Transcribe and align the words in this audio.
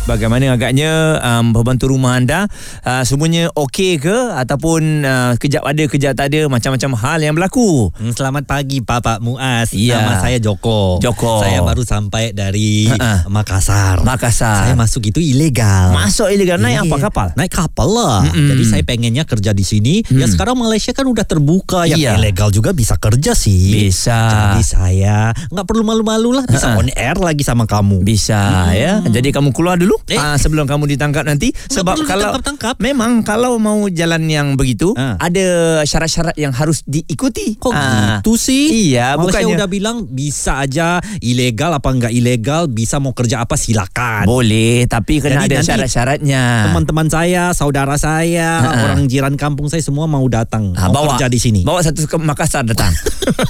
Bagaimana 0.00 0.56
agaknya 0.56 1.20
um, 1.20 1.52
pembantu 1.52 1.92
rumah 1.92 2.16
anda 2.16 2.48
uh, 2.82 3.04
semuanya 3.04 3.52
okey 3.52 4.00
ke 4.00 4.16
ataupun 4.32 5.04
uh, 5.04 5.32
kejap 5.36 5.60
ada 5.62 5.84
kejap 5.86 6.16
tak 6.16 6.32
ada 6.32 6.48
macam-macam 6.48 6.90
hal 6.96 7.18
yang 7.20 7.36
berlaku. 7.36 7.92
Hmm, 7.94 8.10
Selamat 8.10 8.42
pagi 8.42 8.80
Bapak 8.80 9.20
Muaz. 9.20 9.70
Ya. 9.70 10.00
Nama 10.00 10.18
saya 10.18 10.40
Joko. 10.40 10.98
Joko. 10.98 11.44
Saya 11.44 11.60
baru 11.62 11.84
sampai 11.84 12.32
dari 12.32 12.88
Ha-ha. 12.88 13.28
Makassar. 13.28 14.00
Makassar. 14.02 14.66
Saya 14.66 14.74
masuk 14.74 15.04
itu 15.04 15.20
ilegal. 15.20 15.92
Masuk 15.92 16.32
ilegal 16.32 16.56
naik 16.58 16.80
Eh, 16.80 16.88
apa 16.88 16.96
kapal? 16.98 17.26
Naik 17.36 17.52
kapal 17.52 17.88
lah. 17.92 18.24
Mm-mm. 18.24 18.56
Jadi 18.56 18.62
saya 18.64 18.82
pengennya 18.82 19.28
kerja 19.28 19.52
di 19.52 19.62
sini. 19.62 20.00
Ya 20.08 20.24
sekarang 20.26 20.56
Malaysia 20.56 20.90
kan 20.90 21.04
udah 21.06 21.22
terbuka. 21.22 21.84
Yang 21.84 22.00
Iya. 22.02 22.12
ilegal 22.16 22.48
juga 22.48 22.72
bisa 22.72 22.96
kerja 22.96 23.36
sih. 23.36 23.76
Bisa. 23.86 24.16
Jadi 24.32 24.64
saya 24.64 25.30
nggak 25.52 25.66
perlu 25.68 25.84
malu-malu 25.84 26.40
lah. 26.40 26.48
Bisa 26.48 26.72
Ha-ha. 26.72 26.80
on 26.80 26.88
air 26.88 27.20
lagi 27.20 27.44
sama 27.44 27.68
kamu. 27.68 28.00
Bisa 28.02 28.72
ya. 28.72 29.04
Jadi 29.04 29.28
kamu 29.30 29.52
keluar 29.52 29.76
dulu 29.76 29.99
Eh. 30.06 30.16
ah, 30.16 30.34
sebelum 30.34 30.64
kamu 30.64 30.88
ditangkap 30.88 31.22
nanti 31.22 31.50
sebab 31.66 31.94
perlu 31.94 32.06
kalau 32.06 32.30
ditangkap-tangkap. 32.32 32.74
memang 32.78 33.20
kalau 33.20 33.56
mau 33.56 33.84
jalan 33.86 34.24
yang 34.24 34.54
begitu 34.54 34.90
Ah. 34.92 35.14
ada 35.18 35.46
syarat-syarat 35.82 36.34
yang 36.34 36.50
harus 36.50 36.80
diikuti. 36.84 37.54
Kok 37.56 37.70
Ah. 37.70 38.18
gitu 38.18 38.34
sih? 38.34 38.90
Iya, 38.90 39.14
bukannya 39.16 39.54
udah 39.54 39.68
bilang 39.68 39.96
bisa 40.04 40.58
aja 40.58 40.98
ilegal 41.20 41.70
apa 41.72 41.88
enggak 41.88 42.10
ilegal, 42.10 42.66
bisa 42.66 42.96
mau 42.96 43.10
kerja 43.10 43.40
apa 43.40 43.54
silakan. 43.54 44.24
Boleh 44.24 44.86
tapi 44.86 45.18
kena 45.18 45.42
Jadi 45.42 45.54
ada 45.54 45.64
syarat-syaratnya. 45.64 46.42
Teman-teman 46.66 47.06
saya, 47.06 47.50
saudara 47.50 47.96
saya, 47.96 48.60
Ha-ha. 48.60 48.82
orang 48.84 49.06
jiran 49.06 49.34
kampung 49.34 49.66
saya 49.66 49.80
semua 49.80 50.04
mau 50.04 50.24
datang, 50.26 50.74
Ah, 50.74 50.86
mau 50.86 51.10
kerja 51.10 51.26
di 51.26 51.38
sini. 51.38 51.60
Bawa 51.62 51.80
satu 51.80 52.04
ke 52.04 52.16
Makassar 52.16 52.62
datang. 52.62 52.92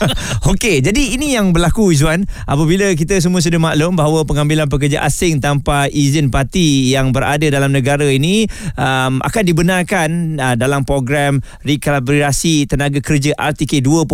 Okey, 0.46 0.80
jadi 0.80 1.02
ini 1.10 1.34
yang 1.34 1.50
berlaku 1.50 1.90
Izwan 1.90 2.24
apabila 2.44 2.90
kita 2.92 3.18
semua 3.18 3.40
sudah 3.40 3.58
maklum 3.58 3.92
bahawa 3.92 4.22
pengambilan 4.22 4.66
pekerja 4.66 5.02
asing 5.02 5.38
tanpa 5.38 5.86
izin 5.88 6.29
parti 6.30 6.94
yang 6.94 7.10
berada 7.10 7.44
dalam 7.50 7.74
negara 7.74 8.06
ini 8.06 8.46
um, 8.78 9.20
akan 9.20 9.42
dibenarkan 9.42 10.08
uh, 10.38 10.56
dalam 10.56 10.86
program 10.86 11.42
rekalibrasi 11.66 12.64
tenaga 12.70 13.02
kerja 13.02 13.34
RTK 13.36 13.82
2.0 13.84 14.06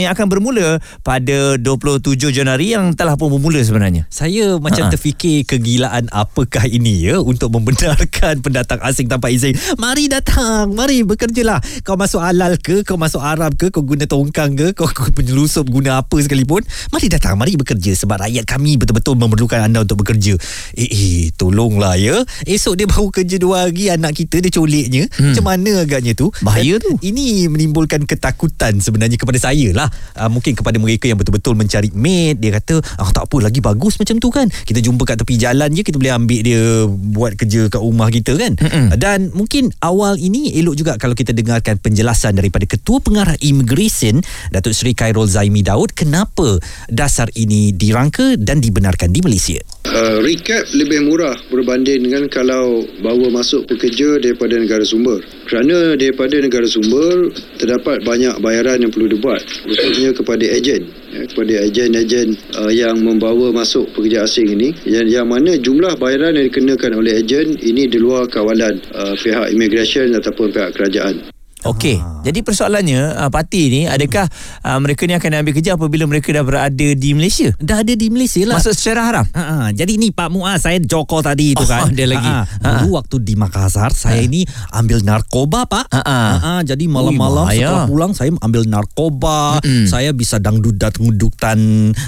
yang 0.00 0.12
akan 0.12 0.26
bermula 0.26 0.80
pada 1.04 1.60
27 1.60 2.32
Januari 2.32 2.74
yang 2.74 2.92
telah 2.96 3.14
pun 3.14 3.28
bermula 3.32 3.60
sebenarnya. 3.60 4.08
Saya 4.08 4.56
macam 4.58 4.88
Ha-ha. 4.88 4.92
terfikir 4.92 5.44
kegilaan 5.44 6.08
apakah 6.10 6.64
ini 6.66 7.08
ya 7.08 7.20
untuk 7.20 7.52
membenarkan 7.52 8.40
pendatang 8.44 8.80
asing 8.82 9.06
tanpa 9.06 9.28
izin. 9.28 9.54
Mari 9.76 10.08
datang, 10.08 10.72
mari 10.72 11.04
bekerjalah. 11.04 11.60
Kau 11.84 11.94
masuk 11.94 12.24
halal 12.24 12.56
ke, 12.58 12.82
kau 12.82 12.96
masuk 12.96 13.20
Arab 13.20 13.54
ke, 13.54 13.68
kau 13.68 13.84
guna 13.84 14.08
tongkang 14.08 14.56
ke, 14.56 14.72
kau 14.72 14.88
kau 14.88 15.10
penyelusup 15.12 15.68
guna 15.68 16.00
apa 16.00 16.16
sekalipun. 16.18 16.64
Mari 16.94 17.06
datang, 17.12 17.36
mari 17.36 17.54
bekerja 17.58 17.92
sebab 17.94 18.24
rakyat 18.24 18.44
kami 18.48 18.80
betul-betul 18.80 19.14
memerlukan 19.18 19.60
anda 19.60 19.82
untuk 19.84 20.06
bekerja. 20.06 20.38
Eh, 20.74 20.88
eh 20.88 21.20
tolonglah 21.58 21.98
ya. 21.98 22.22
Esok 22.46 22.78
dia 22.78 22.86
baru 22.86 23.10
kerja 23.10 23.36
dua 23.42 23.66
hari 23.66 23.90
anak 23.90 24.14
kita 24.14 24.38
dia 24.38 24.54
coliknya. 24.54 25.10
Hmm. 25.18 25.34
Macam 25.34 25.44
mana 25.50 25.82
agaknya 25.82 26.14
tu? 26.14 26.30
Bahaya 26.46 26.78
Dan 26.78 26.86
tu. 26.86 26.94
Ini 27.02 27.50
menimbulkan 27.50 28.06
ketakutan 28.06 28.78
sebenarnya 28.78 29.18
kepada 29.18 29.42
saya 29.42 29.74
lah. 29.74 29.90
Uh, 30.14 30.30
mungkin 30.30 30.54
kepada 30.54 30.78
mereka 30.78 31.10
yang 31.10 31.18
betul-betul 31.18 31.58
mencari 31.58 31.90
mate. 31.90 32.38
Dia 32.38 32.62
kata, 32.62 32.78
ah, 33.02 33.10
tak 33.10 33.26
apa 33.26 33.36
lagi 33.42 33.58
bagus 33.58 33.98
macam 33.98 34.22
tu 34.22 34.30
kan. 34.30 34.46
Kita 34.46 34.78
jumpa 34.78 35.02
kat 35.02 35.18
tepi 35.18 35.34
jalan 35.34 35.74
je, 35.74 35.82
kita 35.82 35.98
boleh 35.98 36.14
ambil 36.14 36.40
dia 36.46 36.62
buat 36.86 37.34
kerja 37.34 37.66
kat 37.66 37.82
rumah 37.82 38.06
kita 38.14 38.38
kan. 38.38 38.54
Mm-mm. 38.54 38.86
Dan 38.94 39.34
mungkin 39.34 39.74
awal 39.82 40.14
ini 40.22 40.54
elok 40.62 40.78
juga 40.78 40.92
kalau 40.94 41.18
kita 41.18 41.34
dengarkan 41.34 41.82
penjelasan 41.82 42.38
daripada 42.38 42.70
Ketua 42.70 43.02
Pengarah 43.02 43.34
Immigration, 43.42 44.22
Datuk 44.54 44.76
Seri 44.76 44.94
Khairul 44.94 45.26
Zaimi 45.26 45.66
Daud, 45.66 45.96
kenapa 45.96 46.62
dasar 46.86 47.26
ini 47.34 47.74
dirangka 47.74 48.38
dan 48.38 48.62
dibenarkan 48.62 49.10
di 49.10 49.24
Malaysia. 49.24 49.58
Uh, 49.88 50.20
recap 50.20 50.68
lebih 50.76 51.00
murah 51.08 51.32
berbanding 51.48 52.04
dengan 52.04 52.28
kalau 52.28 52.84
bawa 53.00 53.32
masuk 53.32 53.64
pekerja 53.64 54.20
daripada 54.20 54.60
negara 54.60 54.84
sumber. 54.84 55.24
Kerana 55.48 55.96
daripada 55.96 56.36
negara 56.36 56.68
sumber 56.68 57.32
terdapat 57.56 58.04
banyak 58.04 58.36
bayaran 58.44 58.84
yang 58.84 58.92
perlu 58.92 59.08
dibuat 59.08 59.40
khususnya 59.64 60.12
kepada 60.12 60.44
ejen 60.44 60.92
ya, 61.08 61.24
kepada 61.24 61.54
ejen-ejen 61.64 62.36
uh, 62.60 62.68
yang 62.68 63.00
membawa 63.00 63.48
masuk 63.50 63.88
pekerja 63.96 64.28
asing 64.28 64.52
ini 64.52 64.76
yang, 64.84 65.08
yang 65.08 65.26
mana 65.26 65.56
jumlah 65.56 65.96
bayaran 65.96 66.36
yang 66.36 66.52
dikenakan 66.52 67.00
oleh 67.00 67.24
ejen 67.24 67.56
ini 67.64 67.88
di 67.88 67.96
luar 67.96 68.28
kawalan 68.28 68.76
uh, 68.92 69.16
pihak 69.16 69.52
immigration 69.56 70.12
ataupun 70.12 70.52
pihak 70.52 70.76
kerajaan. 70.76 71.37
Okey. 71.60 71.96
Ah. 71.96 72.20
Jadi 72.20 72.38
persoalannya 72.40 73.00
uh, 73.16 73.28
parti 73.28 73.66
ni 73.66 73.80
adakah 73.84 74.30
uh, 74.62 74.78
mereka 74.78 75.04
ni 75.04 75.12
akan 75.12 75.40
ambil 75.40 75.52
kerja 75.52 75.74
apabila 75.74 76.04
mereka 76.04 76.30
dah 76.30 76.40
berada 76.40 76.88
di 76.88 77.10
Malaysia? 77.12 77.50
Dah 77.56 77.80
ada 77.80 77.90
di 77.90 78.06
Malaysia 78.08 78.42
lah. 78.42 78.56
Masuk 78.56 78.72
secara 78.72 79.00
haram? 79.02 79.24
Ha, 79.28 79.42
ha, 79.42 79.56
jadi 79.70 79.94
ni 79.94 80.08
Pak 80.08 80.28
Muaz 80.28 80.62
saya 80.62 80.78
Joko 80.78 81.18
tadi 81.18 81.52
Oh, 81.52 81.60
tu 81.60 81.66
kan. 81.66 81.90
dia 81.96 82.06
lagi. 82.06 82.22
Ha, 82.24 82.38
Ha. 82.38 82.58
ha. 82.60 82.70
Dulu 82.78 82.94
waktu 82.94 83.16
di 83.20 83.34
Makassar 83.34 83.90
saya 83.90 84.20
ini 84.20 84.44
ambil 84.70 85.00
narkoba 85.00 85.64
Pak. 85.64 85.86
Ha, 85.88 86.00
ha. 86.00 86.06
Ha, 86.06 86.38
ha, 86.38 86.52
jadi 86.60 86.84
malam-malam 86.84 87.44
bahaya. 87.44 87.58
setelah 87.64 87.86
pulang 87.86 88.12
saya 88.12 88.30
ambil 88.38 88.62
narkoba. 88.64 89.58
Mm-mm. 89.58 89.86
Saya 89.86 90.10
bisa 90.12 90.38
dangdut-dangdutan 90.38 91.58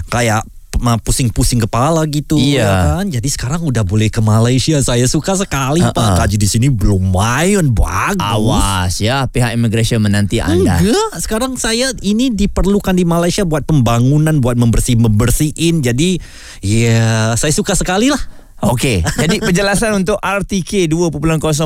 kayak 0.07 0.43
ma- 0.43 0.60
pusing-pusing 0.81 1.61
kepala 1.63 2.03
gitu 2.09 2.41
Iya. 2.41 2.65
ya 2.65 2.73
kan. 2.97 3.05
Jadi 3.07 3.29
sekarang 3.29 3.61
udah 3.63 3.85
boleh 3.85 4.09
ke 4.09 4.19
Malaysia. 4.19 4.81
Saya 4.81 5.05
suka 5.05 5.37
sekali 5.37 5.85
Ha, 5.85 5.93
Pak. 5.93 6.25
Gaji 6.25 6.37
di 6.37 6.49
sini 6.49 6.67
belum 6.73 7.13
main 7.13 7.69
bagus. 7.71 8.19
Awas 8.21 8.95
ya 8.99 9.29
pihak 9.29 9.53
immigration 9.53 10.01
menanti 10.01 10.41
anda. 10.41 10.81
Enggak, 10.81 11.21
sekarang 11.21 11.61
saya 11.61 11.93
ini 12.01 12.33
diperlukan 12.33 12.97
di 12.97 13.05
Malaysia 13.05 13.45
buat 13.45 13.63
pembangunan, 13.63 14.41
buat 14.41 14.57
membersih 14.57 14.97
membersihin. 14.97 15.85
Jadi 15.85 16.17
ya 16.65 17.37
saya 17.37 17.53
suka 17.53 17.77
sekali 17.77 18.09
lah. 18.09 18.40
Okey, 18.61 19.01
jadi 19.17 19.41
penjelasan 19.41 19.97
untuk 19.97 20.21
RTK 20.21 20.85
2.0 20.85 21.17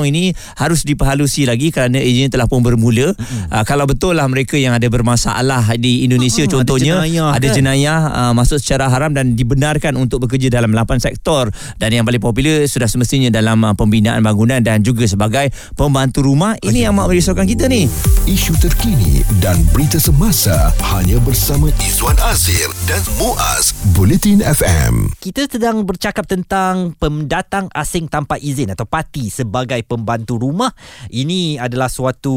ini 0.06 0.31
harus 0.55 0.87
diperhalusi 0.87 1.43
lagi 1.43 1.75
kerana 1.75 1.99
izinnya 1.99 2.31
telah 2.31 2.47
pun 2.47 2.62
bermula. 2.62 3.10
Uh, 3.50 3.65
kalau 3.66 3.82
betul 3.82 4.15
lah 4.15 4.31
mereka 4.31 4.55
yang 4.55 4.78
ada 4.78 4.87
bermasalah 4.87 5.75
di 5.75 6.06
Indonesia 6.06 6.47
ada 6.47 6.54
contohnya 6.54 7.03
jenayah, 7.03 7.34
ada 7.34 7.49
kan? 7.50 7.54
jenayah 7.59 7.99
uh, 8.15 8.33
masuk 8.37 8.62
secara 8.62 8.87
haram 8.87 9.10
dan 9.10 9.34
dibenarkan 9.34 9.99
untuk 9.99 10.22
bekerja 10.22 10.54
dalam 10.54 10.71
8 10.71 11.03
sektor 11.03 11.50
dan 11.83 11.91
yang 11.91 12.06
paling 12.06 12.22
popular 12.22 12.62
sudah 12.71 12.87
semestinya 12.87 13.27
dalam 13.27 13.59
uh, 13.66 13.75
pembinaan 13.75 14.22
bangunan 14.22 14.62
dan 14.62 14.78
juga 14.87 15.10
sebagai 15.10 15.50
pembantu 15.75 16.22
rumah. 16.22 16.54
Ini 16.62 16.91
yang 16.91 16.94
mak 16.94 17.10
merisaukan 17.10 17.49
kita 17.49 17.66
ni. 17.66 17.91
Isu 18.31 18.54
terkini 18.62 19.27
dan 19.43 19.59
berita 19.75 19.99
semasa 19.99 20.71
hanya 20.94 21.19
bersama 21.27 21.75
Izwan 21.83 22.15
Azir 22.22 22.71
dan 22.87 23.03
Muaz 23.19 23.75
Bulletin 23.99 24.47
FM. 24.47 25.10
Kita 25.19 25.50
sedang 25.50 25.83
bercakap 25.83 26.28
tentang 26.31 26.84
pendatang 26.93 27.72
asing 27.72 28.12
tanpa 28.12 28.37
izin 28.37 28.77
atau 28.77 28.84
parti 28.84 29.33
sebagai 29.33 29.81
pembantu 29.89 30.37
rumah. 30.37 30.77
Ini 31.09 31.56
adalah 31.56 31.89
suatu 31.89 32.37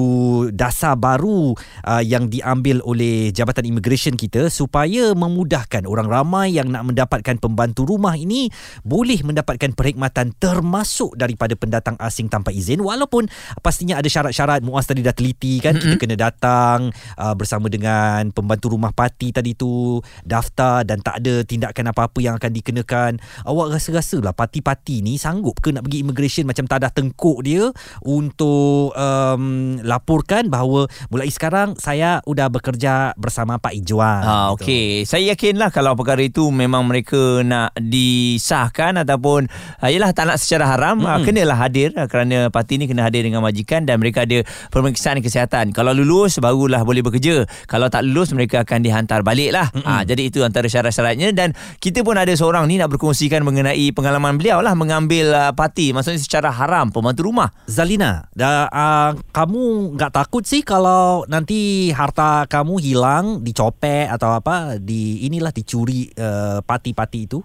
dasar 0.53 0.95
baru 0.95 1.51
uh, 1.83 2.03
yang 2.03 2.31
diambil 2.31 2.79
oleh 2.87 3.35
Jabatan 3.35 3.67
Immigration 3.67 4.15
kita 4.15 4.47
supaya 4.47 5.11
memudahkan 5.11 5.83
orang 5.83 6.07
ramai 6.07 6.55
yang 6.55 6.71
nak 6.71 6.87
mendapatkan 6.87 7.41
pembantu 7.41 7.83
rumah 7.83 8.13
ini 8.13 8.47
boleh 8.85 9.19
mendapatkan 9.25 9.73
perkhidmatan 9.73 10.37
termasuk 10.37 11.17
daripada 11.17 11.57
pendatang 11.57 11.97
asing 11.97 12.29
tanpa 12.29 12.53
izin 12.53 12.79
walaupun 12.79 13.25
pastinya 13.65 13.97
ada 13.97 14.05
syarat-syarat 14.05 14.61
Muaz 14.61 14.85
tadi 14.85 15.01
dah 15.01 15.15
teliti 15.15 15.57
kan 15.57 15.73
mm-hmm. 15.73 15.83
kita 15.83 15.95
kena 15.97 16.15
datang 16.15 16.93
uh, 17.17 17.33
bersama 17.33 17.67
dengan 17.67 18.29
pembantu 18.29 18.77
rumah 18.77 18.93
parti 18.93 19.33
tadi 19.33 19.57
tu 19.57 19.97
daftar 20.21 20.85
dan 20.85 21.01
tak 21.01 21.25
ada 21.25 21.41
tindakan 21.41 21.89
apa-apa 21.89 22.19
yang 22.21 22.35
akan 22.37 22.51
dikenakan 22.53 23.11
awak 23.49 23.73
rasa-rasa 23.73 24.21
lah 24.21 24.36
parti-parti 24.37 25.01
ni 25.01 25.17
sanggup 25.17 25.57
ke 25.57 25.73
nak 25.73 25.81
pergi 25.81 26.05
immigration 26.05 26.45
macam 26.45 26.69
tadah 26.69 26.93
tengkuk 26.93 27.41
dia 27.41 27.73
untuk 28.05 28.93
um, 28.93 29.75
laporkan 29.81 30.53
bahawa 30.53 30.85
mulai 31.09 31.33
sekarang 31.33 31.73
saya 31.81 32.21
sudah 32.21 32.53
bekerja 32.53 33.17
bersama 33.17 33.57
Pak 33.57 33.73
Ijuan 33.73 34.21
Ha, 34.21 34.53
gitu. 34.53 34.61
okey. 34.61 34.85
Saya 35.07 35.33
yakinlah 35.33 35.73
kalau 35.73 35.97
perkara 35.97 36.21
itu 36.21 36.53
memang 36.53 36.85
mereka 36.85 37.41
nak 37.41 37.73
disahkan 37.79 38.99
ataupun 39.01 39.47
uh, 39.79 39.89
yalah 39.89 40.11
tak 40.11 40.27
nak 40.27 40.37
secara 40.37 40.67
haram, 40.67 40.99
Mm-mm. 40.99 41.23
kenalah 41.23 41.57
hadir 41.57 41.95
kerana 42.11 42.51
parti 42.51 42.75
ni 42.77 42.85
kena 42.85 43.07
hadir 43.07 43.23
dengan 43.23 43.39
majikan 43.39 43.87
dan 43.87 43.97
mereka 43.97 44.27
ada 44.27 44.43
pemeriksaan 44.69 45.23
kesihatan. 45.23 45.71
Kalau 45.71 45.95
lulus 45.95 46.37
barulah 46.43 46.83
boleh 46.83 47.01
bekerja. 47.01 47.47
Kalau 47.65 47.87
tak 47.87 48.03
lulus 48.03 48.35
mereka 48.35 48.67
akan 48.67 48.83
dihantar 48.83 49.23
balik 49.23 49.55
lah. 49.55 49.71
Ha, 49.87 50.03
jadi 50.03 50.27
itu 50.27 50.43
antara 50.43 50.67
syarat-syaratnya 50.67 51.31
dan 51.31 51.55
kita 51.79 52.03
pun 52.03 52.19
ada 52.19 52.29
seorang 52.35 52.67
ni 52.67 52.75
nak 52.75 52.91
berkongsikan 52.91 53.47
mengenai 53.47 53.95
pengalaman 53.95 54.26
beliau 54.33 54.59
lah 54.59 54.73
mengambil 54.73 55.31
uh, 55.31 55.53
parti 55.53 55.95
maksudnya 55.95 56.19
secara 56.19 56.49
haram 56.49 56.91
pembantu 56.91 57.23
rumah. 57.23 57.47
Zalina, 57.63 58.27
dah, 58.33 58.67
uh, 58.67 59.11
kamu 59.29 59.95
nggak 59.95 60.11
takut 60.11 60.43
sih 60.43 60.59
kalau 60.59 61.23
nanti 61.25 61.87
harta 61.89 62.43
kamu 62.45 62.75
hilang, 62.77 63.25
dicopet 63.39 64.09
atau 64.09 64.35
apa, 64.35 64.75
di 64.75 65.23
inilah 65.23 65.53
dicuri 65.53 66.11
uh, 66.11 66.59
parti-parti 66.59 67.19
itu? 67.23 67.39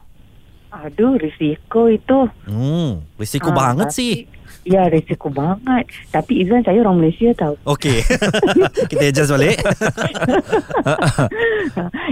Aduh, 0.72 1.14
risiko 1.14 1.86
itu. 1.86 2.26
Hmm, 2.48 3.04
risiko 3.14 3.52
Ah, 3.52 3.56
banget 3.70 3.92
tapi- 3.92 3.98
sih. 4.00 4.14
Ya 4.62 4.86
risiko 4.86 5.26
banget 5.26 5.90
Tapi 6.14 6.38
Izan 6.38 6.62
saya 6.62 6.86
orang 6.86 7.02
Malaysia 7.02 7.34
tau 7.34 7.58
Okey. 7.66 7.98
kita 8.94 9.10
adjust 9.10 9.34
balik. 9.34 9.58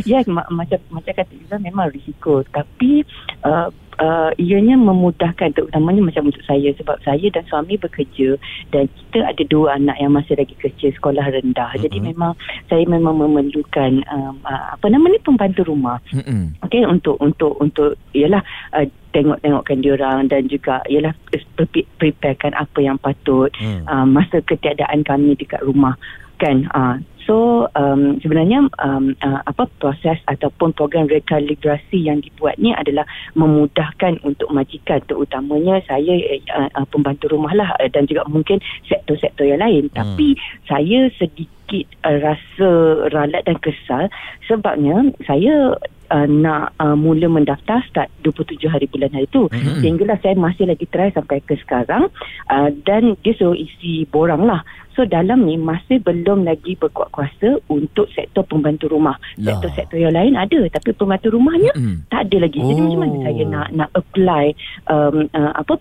Ya 0.03 0.19
ma- 0.27 0.49
macam 0.51 0.79
macam 0.91 1.13
kata 1.15 1.31
Izan 1.31 1.63
memang 1.63 1.91
risiko 1.91 2.43
Tapi 2.45 3.07
uh, 3.45 3.71
uh, 4.01 4.31
ianya 4.41 4.75
memudahkan 4.81 5.53
terutamanya 5.55 6.03
macam 6.03 6.33
untuk 6.33 6.43
saya 6.49 6.73
sebab 6.75 6.97
saya 7.05 7.27
dan 7.31 7.45
suami 7.47 7.77
bekerja 7.77 8.41
dan 8.73 8.89
kita 8.89 9.23
ada 9.23 9.43
dua 9.47 9.77
anak 9.77 9.97
yang 10.01 10.17
masih 10.17 10.35
lagi 10.35 10.57
kecil 10.59 10.91
sekolah 10.97 11.23
rendah 11.23 11.71
mm-hmm. 11.77 11.85
jadi 11.87 11.99
memang 12.01 12.33
saya 12.67 12.85
memang 12.89 13.21
memerlukan 13.21 14.03
um, 14.11 14.41
uh, 14.49 14.75
apa 14.75 14.87
nama 14.89 15.07
ni 15.13 15.21
pembantu 15.21 15.69
rumah 15.69 16.01
Mm-mm. 16.11 16.57
okey 16.67 16.83
untuk 16.89 17.21
untuk 17.21 17.55
untuk 17.61 17.95
ialah 18.17 18.41
uh, 18.75 18.89
tengok-tengokkan 19.11 19.79
diorang 19.83 20.19
dan 20.31 20.47
juga 20.47 20.81
ialah 20.87 21.13
pre- 21.59 21.89
preparekan 21.99 22.55
apa 22.57 22.79
yang 22.79 22.97
patut 22.99 23.53
Hmm. 23.61 23.85
uh, 23.85 24.07
masa 24.09 24.41
ketiadaan 24.41 25.05
kami 25.05 25.37
dekat 25.37 25.61
rumah 25.61 25.99
kan 26.41 26.65
uh, 26.73 26.97
so 27.31 27.71
um, 27.79 28.19
sebenarnya 28.19 28.67
um, 28.83 29.15
uh, 29.23 29.39
apa 29.47 29.71
proses 29.79 30.19
ataupun 30.27 30.75
program 30.75 31.07
rekalibrasi 31.07 32.03
yang 32.11 32.19
dibuat 32.19 32.59
ni 32.59 32.75
adalah 32.75 33.07
memudahkan 33.39 34.19
untuk 34.27 34.51
majikan. 34.51 34.99
Terutamanya 35.07 35.79
saya 35.87 36.19
uh, 36.51 36.67
uh, 36.75 36.87
pembantu 36.91 37.31
rumah 37.31 37.55
lah 37.55 37.71
uh, 37.79 37.87
dan 37.87 38.11
juga 38.11 38.27
mungkin 38.27 38.59
sektor-sektor 38.91 39.47
yang 39.47 39.63
lain. 39.63 39.87
Hmm. 39.95 40.03
tapi 40.03 40.35
saya 40.67 41.07
sedikit 41.15 41.87
uh, 42.03 42.19
rasa 42.19 42.69
ralat 43.15 43.47
dan 43.47 43.63
kesal. 43.63 44.11
Sebabnya 44.51 45.15
saya 45.23 45.79
uh, 46.11 46.27
nak 46.27 46.75
uh, 46.77 46.93
mula 46.93 47.27
mendaftar 47.27 47.81
start 47.87 48.11
27 48.21 48.67
hari 48.67 48.87
bulan 48.87 49.11
hari 49.11 49.27
tu 49.27 49.47
Mhm. 49.47 49.81
sehinggalah 49.81 50.19
saya 50.19 50.35
masih 50.37 50.67
lagi 50.67 50.87
try 50.87 51.11
sampai 51.11 51.41
ke 51.41 51.55
sekarang 51.57 52.11
uh, 52.47 52.69
dan 52.83 53.15
dia 53.21 53.33
suruh 53.33 53.55
isi 53.55 54.05
borang 54.07 54.43
lah 54.43 54.61
so 54.91 55.05
dalam 55.05 55.43
ni 55.43 55.55
masih 55.55 55.99
belum 55.99 56.43
lagi 56.43 56.75
berkuat 56.75 57.09
kuasa 57.11 57.63
untuk 57.69 58.11
sektor 58.11 58.43
pembantu 58.43 58.91
rumah 58.91 59.15
Lah. 59.39 59.55
sektor-sektor 59.57 59.97
yang 59.97 60.13
lain 60.13 60.35
ada 60.35 60.67
tapi 60.69 60.91
pembantu 60.93 61.31
rumahnya 61.31 61.71
Mm-mm. 61.73 62.05
tak 62.09 62.27
ada 62.27 62.37
lagi 62.43 62.59
jadi 62.59 62.75
Oh. 62.75 62.85
macam 62.85 63.01
mana 63.01 63.17
saya 63.23 63.43
nak 63.47 63.67
nak 63.71 63.91
apply 63.95 64.45
um, 64.87 65.17
uh, 65.31 65.53
apa 65.55 65.73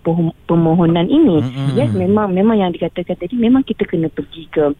permohonan 0.46 1.06
ini 1.06 1.42
Mm-mm. 1.42 1.74
yes 1.74 1.90
memang 1.92 2.30
memang 2.30 2.56
yang 2.56 2.70
dikatakan 2.70 3.14
tadi 3.14 3.34
memang 3.34 3.62
kita 3.62 3.82
kena 3.84 4.06
pergi 4.08 4.46
ke 4.48 4.70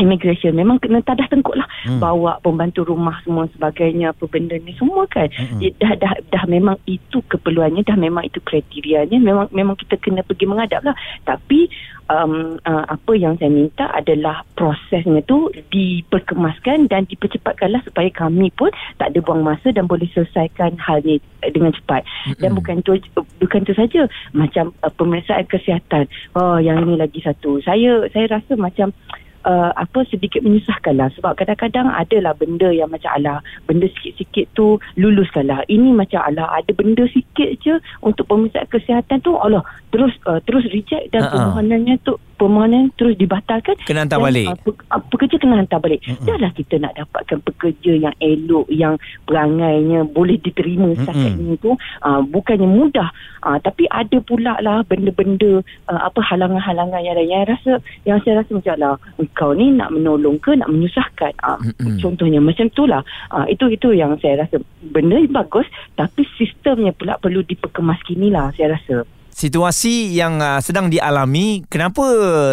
immigration. 0.00 0.56
Memang 0.56 0.80
kena 0.80 1.04
tadah 1.04 1.28
tengkuk 1.28 1.56
lah. 1.56 1.68
Hmm. 1.82 1.98
bawa 1.98 2.38
pembantu 2.38 2.86
rumah 2.86 3.18
semua 3.26 3.50
sebagainya 3.50 4.14
apa 4.14 4.24
benda 4.30 4.54
ni 4.54 4.70
semua 4.78 5.02
kan. 5.10 5.26
Dia 5.58 5.74
dah, 5.82 5.98
dah 5.98 6.14
dah 6.30 6.44
memang 6.46 6.78
itu 6.86 7.18
keperluannya 7.26 7.82
dah 7.82 7.98
memang 7.98 8.22
itu 8.22 8.38
kriterianya. 8.38 9.18
Memang 9.18 9.50
memang 9.50 9.74
kita 9.74 9.98
kena 9.98 10.22
pergi 10.22 10.46
menghadap 10.46 10.86
lah. 10.86 10.94
Tapi 11.26 11.66
um, 12.06 12.62
uh, 12.62 12.84
apa 12.86 13.12
yang 13.18 13.34
saya 13.42 13.50
minta 13.50 13.90
adalah 13.90 14.46
prosesnya 14.54 15.26
tu 15.26 15.50
diperkemaskan 15.74 16.86
dan 16.86 17.02
dipercepatkanlah 17.10 17.82
supaya 17.82 18.08
kami 18.14 18.54
pun 18.54 18.70
tak 19.02 19.10
ada 19.10 19.18
buang 19.18 19.42
masa 19.42 19.74
dan 19.74 19.90
boleh 19.90 20.06
selesaikan 20.14 20.78
hal 20.78 21.02
ni 21.02 21.18
dengan 21.50 21.74
cepat. 21.74 22.06
Dan 22.38 22.54
Mm-mm. 22.54 22.58
bukan 22.62 22.76
tu 22.86 22.94
bukan 23.42 23.66
tu 23.66 23.74
saja. 23.74 24.06
Macam 24.30 24.70
uh, 24.86 24.92
pemeriksaan 24.94 25.50
kesihatan. 25.50 26.06
Oh 26.38 26.62
yang 26.62 26.86
ini 26.86 26.94
lagi 26.94 27.18
satu. 27.26 27.58
Saya 27.66 28.06
saya 28.14 28.38
rasa 28.38 28.54
macam 28.54 28.94
uh, 29.44 29.70
apa 29.74 30.06
sedikit 30.08 30.42
menyusahkan 30.42 30.98
lah 30.98 31.08
sebab 31.18 31.38
kadang-kadang 31.38 31.90
adalah 31.90 32.34
benda 32.34 32.70
yang 32.70 32.90
macam 32.90 33.10
alah 33.14 33.38
benda 33.66 33.86
sikit-sikit 33.98 34.50
tu 34.56 34.78
luluskan 34.98 35.50
lah 35.50 35.62
ini 35.68 35.92
macam 35.94 36.22
alah 36.22 36.50
ada 36.58 36.70
benda 36.74 37.06
sikit 37.10 37.58
je 37.62 37.78
untuk 38.02 38.26
pemeriksaan 38.30 38.68
kesihatan 38.70 39.18
tu. 39.22 39.34
Allah 39.38 39.62
terus 39.92 40.14
uh, 40.26 40.40
terus 40.48 40.64
reject 40.72 41.12
dan 41.12 41.26
Ha-ha. 41.26 41.32
permohonannya 41.34 42.00
tu 42.02 42.16
permohonan 42.42 42.90
terus 42.98 43.14
dibatalkan 43.14 43.78
Kena 43.86 44.02
hantar 44.02 44.18
dan, 44.18 44.26
balik. 44.26 44.46
uh, 44.50 44.58
pe- 44.58 44.82
uh, 44.90 45.02
pekerja 45.06 45.38
kena 45.38 45.62
hantar 45.62 45.78
balik 45.78 46.02
Mm-mm. 46.02 46.26
dah 46.26 46.36
lah 46.42 46.50
kita 46.50 46.74
nak 46.82 46.98
dapatkan 46.98 47.38
pekerja 47.46 47.92
yang 47.94 48.14
elok 48.18 48.66
yang 48.66 48.98
perangainya 49.30 50.02
boleh 50.10 50.42
diterima 50.42 50.90
setakat 50.98 51.38
Mm-mm. 51.38 51.54
ini 51.54 51.54
tu 51.62 51.78
uh, 51.78 52.20
bukannya 52.26 52.66
mudah 52.66 53.14
uh, 53.46 53.58
tapi 53.62 53.86
ada 53.94 54.18
pula 54.18 54.58
lah 54.58 54.82
benda-benda 54.82 55.62
uh, 55.86 56.00
apa 56.02 56.18
halangan-halangan 56.18 56.98
yang 56.98 57.14
lain 57.14 57.30
yang 57.30 57.46
rasa 57.46 57.72
yang 58.02 58.18
saya 58.26 58.42
rasa 58.42 58.50
macam 58.58 58.74
lah 58.74 58.94
kau 59.38 59.54
ni 59.54 59.70
nak 59.70 59.94
menolong 59.94 60.42
ke 60.42 60.58
nak 60.58 60.66
menyusahkan 60.66 61.30
uh, 61.46 61.62
Mm-mm. 61.62 62.02
contohnya 62.02 62.42
macam 62.42 62.66
tu 62.74 62.90
lah 62.90 63.06
uh, 63.30 63.46
itu 63.46 63.70
itu 63.70 63.94
yang 63.94 64.18
saya 64.18 64.42
rasa 64.42 64.58
benda 64.90 65.14
ni 65.14 65.30
bagus 65.30 65.70
tapi 65.94 66.26
sistemnya 66.34 66.90
pula 66.90 67.14
perlu 67.22 67.46
lah 68.32 68.50
saya 68.58 68.74
rasa 68.74 69.06
Situasi 69.32 70.12
yang 70.12 70.38
uh, 70.44 70.60
sedang 70.60 70.92
dialami 70.92 71.64
kenapa 71.66 72.04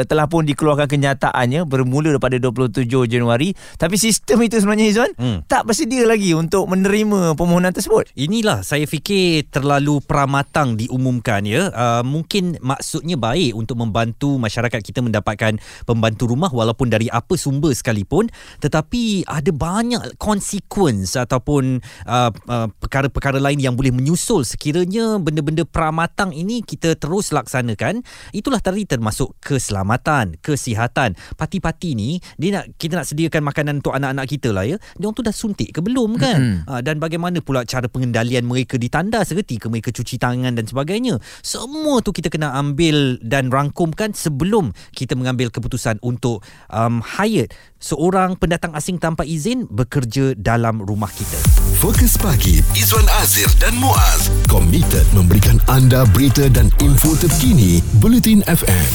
telah 0.07 0.25
pun 0.31 0.47
dikeluarkan 0.47 0.87
kenyataannya 0.87 1.67
bermula 1.67 2.15
daripada 2.15 2.39
27 2.39 2.87
Januari 3.05 3.51
tapi 3.75 3.99
sistem 3.99 4.39
itu 4.47 4.57
sebenarnya 4.57 4.87
Izwan 4.87 5.11
Hmm. 5.19 5.43
tak 5.51 5.67
bersedia 5.67 6.07
lagi 6.07 6.31
untuk 6.31 6.63
menerima 6.71 7.35
permohonan 7.35 7.75
tersebut. 7.75 8.07
Inilah 8.15 8.63
saya 8.63 8.87
fikir 8.87 9.51
terlalu 9.51 9.99
pramatang 9.99 10.79
diumumkan 10.79 11.43
ya. 11.43 11.67
Uh, 11.75 12.03
mungkin 12.07 12.55
maksudnya 12.63 13.19
baik 13.19 13.51
untuk 13.57 13.75
membantu 13.75 14.39
masyarakat 14.39 14.79
kita 14.79 15.03
mendapatkan 15.03 15.59
pembantu 15.83 16.31
rumah 16.31 16.47
walaupun 16.47 16.87
dari 16.87 17.11
apa 17.11 17.35
sumber 17.35 17.75
sekalipun 17.75 18.31
tetapi 18.63 19.27
ada 19.27 19.51
banyak 19.51 20.15
consequence 20.15 21.19
ataupun 21.19 21.83
uh, 22.07 22.31
uh, 22.31 22.67
perkara-perkara 22.79 23.43
lain 23.43 23.59
yang 23.59 23.75
boleh 23.75 23.91
menyusul 23.91 24.47
sekiranya 24.47 25.19
benda-benda 25.19 25.67
pramatang 25.67 26.31
ini 26.31 26.63
kita 26.69 26.93
terus 26.93 27.33
laksanakan 27.33 28.05
itulah 28.29 28.61
tadi 28.61 28.85
termasuk 28.85 29.33
keselamatan 29.41 30.37
kesihatan. 30.45 31.17
Parti-parti 31.33 31.97
ni 31.97 32.21
dia 32.37 32.61
nak 32.61 32.77
kita 32.77 33.01
nak 33.01 33.09
sediakan 33.09 33.41
makanan 33.41 33.81
untuk 33.81 33.97
anak-anak 33.97 34.25
kita 34.29 34.53
lah 34.53 34.69
ya. 34.69 34.77
Dia 34.77 35.09
orang 35.09 35.17
tu 35.17 35.25
dah 35.25 35.33
suntik 35.33 35.73
ke 35.73 35.81
belum 35.81 36.21
kan? 36.21 36.37
Mm-mm. 36.37 36.69
uh, 36.69 36.81
dan 36.85 37.01
bagaimana 37.01 37.41
pula 37.41 37.65
cara 37.65 37.89
pengendalian 37.89 38.45
mereka 38.45 38.77
ditanda 38.77 39.25
seketika 39.25 39.65
mereka 39.71 39.89
cuci 39.89 40.21
tangan 40.21 40.53
dan 40.53 40.69
sebagainya. 40.69 41.17
Semua 41.41 42.05
tu 42.05 42.13
kita 42.13 42.29
kena 42.29 42.53
ambil 42.53 43.17
dan 43.25 43.49
rangkumkan 43.49 44.13
sebelum 44.13 44.75
kita 44.93 45.15
mengambil 45.15 45.49
keputusan 45.49 45.97
untuk 46.03 46.45
um, 46.69 46.99
hire 47.01 47.47
seorang 47.79 48.35
pendatang 48.35 48.75
asing 48.75 48.99
tanpa 48.99 49.23
izin 49.23 49.63
bekerja 49.71 50.35
dalam 50.35 50.83
rumah 50.83 51.07
kita. 51.07 51.39
Fokus 51.79 52.19
pagi 52.19 52.59
Izwan 52.75 53.07
Azir 53.23 53.47
dan 53.63 53.71
Muaz. 53.79 54.27
Komited 54.51 55.07
memberikan 55.15 55.63
anda 55.71 56.03
berita 56.11 56.51
dan 56.51 56.58
info 56.67 57.15
terkini 57.15 57.79
Bulletin 58.03 58.43
FM. 58.43 58.91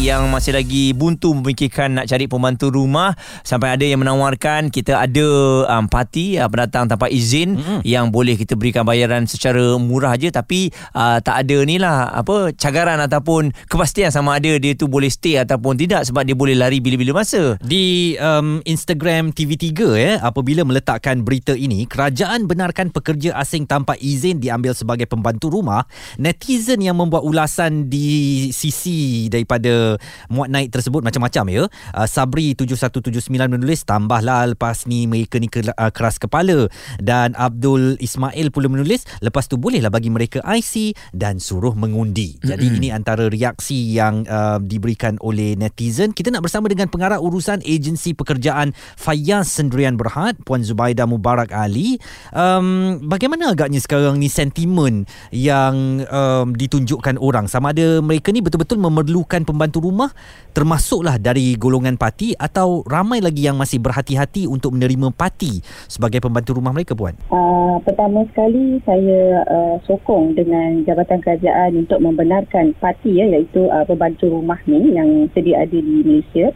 Yang 0.00 0.32
masih 0.32 0.56
lagi 0.56 0.96
buntu 0.96 1.36
memikirkan 1.36 2.00
nak 2.00 2.08
cari 2.08 2.24
pembantu 2.24 2.72
rumah 2.72 3.12
sampai 3.44 3.76
ada 3.76 3.84
yang 3.84 4.00
menawarkan 4.00 4.72
kita 4.72 4.96
ada 4.96 5.28
um, 5.68 5.84
parti 5.92 6.40
uh, 6.40 6.48
pendatang 6.48 6.88
tanpa 6.88 7.12
izin 7.12 7.60
mm-hmm. 7.60 7.78
yang 7.84 8.08
boleh 8.08 8.32
kita 8.32 8.56
berikan 8.56 8.88
bayaran 8.88 9.28
secara 9.28 9.76
murah 9.76 10.16
je 10.16 10.32
tapi 10.32 10.72
uh, 10.96 11.20
tak 11.20 11.44
ada 11.44 11.68
ni 11.68 11.76
lah 11.76 12.08
apa 12.16 12.56
cagaran 12.56 12.96
ataupun 13.04 13.52
kepastian 13.68 14.08
sama 14.08 14.40
ada 14.40 14.56
dia 14.56 14.72
tu 14.72 14.88
boleh 14.88 15.12
stay 15.12 15.36
ataupun 15.36 15.76
tidak 15.76 16.08
sebab 16.08 16.24
dia 16.24 16.32
boleh 16.32 16.56
lari 16.56 16.80
bila-bila 16.80 17.20
masa. 17.20 17.60
Di 17.60 18.14
um, 18.16 18.64
Instagram 18.64 19.36
TV3 19.36 19.68
ya, 19.96 20.12
apabila 20.24 20.64
meletakkan 20.64 21.24
berita 21.24 21.52
ini, 21.52 21.84
kerajaan 21.84 22.48
benarkan 22.48 22.88
pekerja 22.88 23.36
asing 23.36 23.68
tanpa 23.68 23.96
izin 24.00 24.40
diambil 24.40 24.72
sebagai 24.72 25.04
pembantu 25.04 25.52
rumah. 25.52 25.84
Netizen 26.16 26.80
yang 26.80 26.96
membuat 26.96 27.24
ulasan 27.24 27.88
di 27.92 28.48
sisi 28.52 29.28
daripada 29.32 29.89
muat 30.28 30.52
naik 30.52 30.74
tersebut 30.74 31.00
macam-macam 31.00 31.44
ya. 31.48 31.62
Uh, 31.94 32.08
Sabri 32.10 32.52
7179 32.52 33.30
menulis 33.56 33.86
tambahlah 33.86 34.52
lepas 34.52 34.84
ni 34.84 35.08
mereka 35.08 35.40
ni 35.40 35.48
ke, 35.48 35.64
uh, 35.64 35.92
keras 35.94 36.20
kepala 36.20 36.68
dan 37.00 37.32
Abdul 37.38 37.96
Ismail 38.02 38.52
pula 38.52 38.68
menulis 38.68 39.06
lepas 39.24 39.46
tu 39.46 39.56
bolehlah 39.56 39.88
bagi 39.88 40.10
mereka 40.12 40.42
IC 40.44 40.98
dan 41.14 41.38
suruh 41.38 41.72
mengundi. 41.72 42.36
Jadi 42.42 42.66
ini 42.76 42.88
antara 42.90 43.30
reaksi 43.30 43.94
yang 43.94 44.26
uh, 44.26 44.58
diberikan 44.58 45.16
oleh 45.22 45.54
netizen. 45.54 46.10
Kita 46.10 46.34
nak 46.34 46.44
bersama 46.44 46.66
dengan 46.66 46.90
pengarah 46.90 47.22
urusan 47.22 47.62
agensi 47.62 48.12
pekerjaan 48.12 48.74
Fayaz 48.98 49.54
Sendirian 49.54 49.94
Berhad, 49.94 50.42
Puan 50.42 50.66
Zubaida 50.66 51.06
Mubarak 51.06 51.54
Ali. 51.54 52.02
Um, 52.34 52.98
bagaimana 53.06 53.54
agaknya 53.54 53.78
sekarang 53.78 54.18
ni 54.18 54.26
sentimen 54.26 55.06
yang 55.30 56.02
um, 56.10 56.52
ditunjukkan 56.58 57.20
orang 57.22 57.46
sama 57.46 57.70
ada 57.70 58.02
mereka 58.02 58.34
ni 58.34 58.42
betul-betul 58.42 58.82
memerlukan 58.82 59.46
pembantu 59.46 59.69
rumah 59.78 60.10
termasuklah 60.50 61.22
dari 61.22 61.54
golongan 61.54 61.94
parti 61.94 62.34
atau 62.34 62.82
ramai 62.82 63.22
lagi 63.22 63.46
yang 63.46 63.54
masih 63.54 63.78
berhati-hati 63.78 64.50
untuk 64.50 64.74
menerima 64.74 65.14
parti 65.14 65.62
sebagai 65.86 66.18
pembantu 66.18 66.58
rumah 66.58 66.74
mereka 66.74 66.98
puan? 66.98 67.14
Uh, 67.30 67.78
pertama 67.86 68.26
sekali 68.34 68.82
saya 68.82 69.46
uh, 69.46 69.78
sokong 69.86 70.34
dengan 70.34 70.82
Jabatan 70.82 71.22
Kerajaan 71.22 71.78
untuk 71.86 72.02
membenarkan 72.02 72.74
parti 72.82 73.22
ya 73.22 73.30
iaitu 73.30 73.70
uh, 73.70 73.86
pembantu 73.86 74.26
rumah 74.26 74.58
ni 74.66 74.98
yang 74.98 75.30
sedia 75.30 75.62
ada 75.62 75.78
di 75.78 76.02
Malaysia 76.02 76.50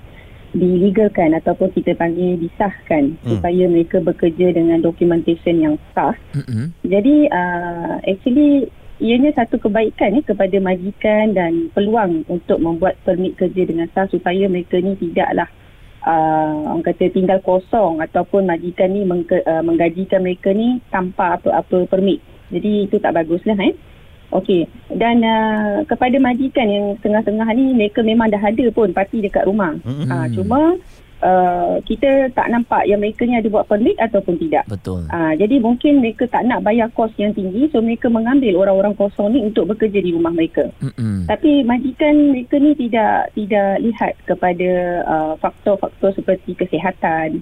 dilegalkan 0.55 1.35
ataupun 1.35 1.75
kita 1.75 1.99
panggil 1.99 2.39
disahkan 2.39 3.05
Hmm. 3.05 3.19
hmm. 3.21 3.31
supaya 3.37 3.65
mereka 3.67 3.99
bekerja 4.01 4.55
dengan 4.55 4.79
documentation 4.81 5.61
yang 5.61 5.75
sah. 5.93 6.15
Mm-mm. 6.33 6.71
Jadi 6.87 7.27
uh, 7.29 7.99
actually 8.07 8.71
ianya 9.05 9.37
satu 9.37 9.61
kebaikan 9.61 10.17
ya, 10.17 10.23
kepada 10.25 10.57
majikan 10.65 11.37
dan 11.37 11.69
peluang 11.77 12.25
untuk 12.25 12.57
membuat 12.57 12.97
permit 13.05 13.37
kerja 13.37 13.69
dengan 13.69 13.85
sah 13.93 14.09
supaya 14.09 14.49
mereka 14.49 14.81
ni 14.81 14.97
tidaklah 14.97 15.45
uh, 16.09 16.73
orang 16.73 16.81
kata 16.81 17.13
tinggal 17.13 17.37
kosong 17.45 18.01
ataupun 18.01 18.49
majikan 18.49 18.97
ni 18.97 19.05
mengke, 19.05 19.45
uh, 19.45 19.61
menggajikan 19.61 20.25
mereka 20.25 20.57
ni 20.57 20.81
tanpa 20.89 21.37
apa-apa 21.37 21.85
permit. 21.85 22.25
Jadi 22.49 22.89
itu 22.89 22.97
tak 22.97 23.13
baguslah 23.13 23.61
eh. 23.61 23.77
Okey. 24.33 24.67
Dan 24.89 25.21
uh, 25.21 25.85
kepada 25.85 26.17
majikan 26.17 26.67
yang 26.67 26.87
tengah-tengah 27.05 27.49
ni 27.53 27.77
mereka 27.77 28.01
memang 28.01 28.33
dah 28.33 28.41
ada 28.41 28.67
pun 28.73 28.89
parti 28.97 29.21
dekat 29.21 29.45
rumah. 29.45 29.77
Mm-mm. 29.85 30.09
Uh, 30.09 30.27
cuma 30.33 30.61
uh, 31.25 31.81
kita 31.83 32.31
tak 32.37 32.53
nampak 32.53 32.85
yang 32.85 33.01
mereka 33.01 33.25
ni 33.25 33.35
ada 33.35 33.49
buat 33.49 33.65
permit 33.67 33.97
ataupun 33.97 34.37
tidak. 34.37 34.69
Betul. 34.69 35.09
Ah, 35.09 35.33
jadi 35.35 35.59
mungkin 35.59 36.05
mereka 36.05 36.29
tak 36.29 36.45
nak 36.45 36.61
bayar 36.61 36.93
kos 36.93 37.11
yang 37.17 37.33
tinggi 37.33 37.67
so 37.73 37.81
mereka 37.81 38.13
mengambil 38.13 38.61
orang-orang 38.61 38.95
kosong 38.95 39.33
ni 39.33 39.41
untuk 39.41 39.65
bekerja 39.73 40.05
di 40.05 40.13
rumah 40.13 40.31
mereka. 40.31 40.69
Mm-mm. 40.85 41.25
Tapi 41.25 41.65
majikan 41.65 42.37
mereka 42.37 42.61
ni 42.61 42.77
tidak 42.77 43.33
tidak 43.33 43.71
lihat 43.81 44.13
kepada 44.29 44.71
uh, 45.09 45.33
faktor-faktor 45.41 46.13
seperti 46.13 46.53
kesihatan 46.55 47.41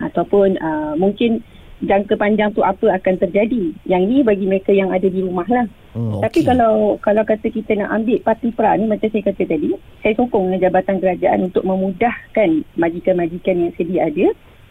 ataupun 0.00 0.56
uh, 0.60 0.92
mungkin 0.96 1.44
jangka 1.84 2.16
panjang 2.16 2.52
tu 2.56 2.64
apa 2.64 2.96
akan 2.96 3.14
terjadi. 3.20 3.72
Yang 3.84 4.02
ni 4.08 4.16
bagi 4.24 4.44
mereka 4.48 4.72
yang 4.72 4.88
ada 4.92 5.04
di 5.04 5.20
rumah 5.20 5.46
lah. 5.48 5.66
Hmm. 5.92 6.20
Tapi 6.20 6.44
kalau 6.44 6.96
kalau 7.00 7.22
kata 7.24 7.48
kita 7.48 7.76
nak 7.76 7.92
ambil 7.92 8.20
parti 8.20 8.52
pra 8.52 8.76
ni 8.76 8.88
macam 8.88 9.08
saya 9.08 9.24
kata 9.24 9.42
tadi, 9.44 9.72
saya 10.00 10.12
sokong 10.16 10.52
dengan 10.52 10.68
jabatan 10.68 10.96
kerajaan 11.00 11.40
untuk 11.48 11.64
memudahkan 11.64 12.50
majikan-majikan 12.76 13.56
yang 13.68 13.72
sedia 13.76 14.08
ada 14.08 14.26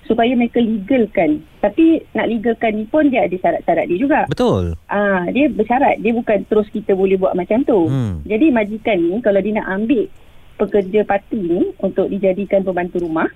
supaya 0.05 0.31
mereka 0.37 0.61
legalkan. 0.61 1.41
Tapi 1.61 2.05
nak 2.13 2.29
legalkan 2.29 2.77
ni 2.77 2.85
pun 2.85 3.09
dia 3.09 3.25
ada 3.25 3.35
syarat-syarat 3.41 3.85
dia 3.89 3.97
juga. 3.97 4.19
Betul. 4.29 4.77
Ah, 4.89 5.25
dia 5.33 5.49
bersyarat. 5.49 5.97
Dia 6.01 6.13
bukan 6.13 6.45
terus 6.45 6.69
kita 6.69 6.93
boleh 6.93 7.17
buat 7.17 7.33
macam 7.33 7.65
tu. 7.65 7.89
Hmm. 7.89 8.21
Jadi 8.25 8.53
majikan 8.53 9.01
ni 9.01 9.17
kalau 9.25 9.41
dia 9.41 9.57
nak 9.57 9.67
ambil 9.81 10.05
pekerja 10.55 11.03
parti 11.03 11.41
ni 11.41 11.61
untuk 11.83 12.07
dijadikan 12.07 12.63
pembantu 12.63 13.03
rumah, 13.03 13.27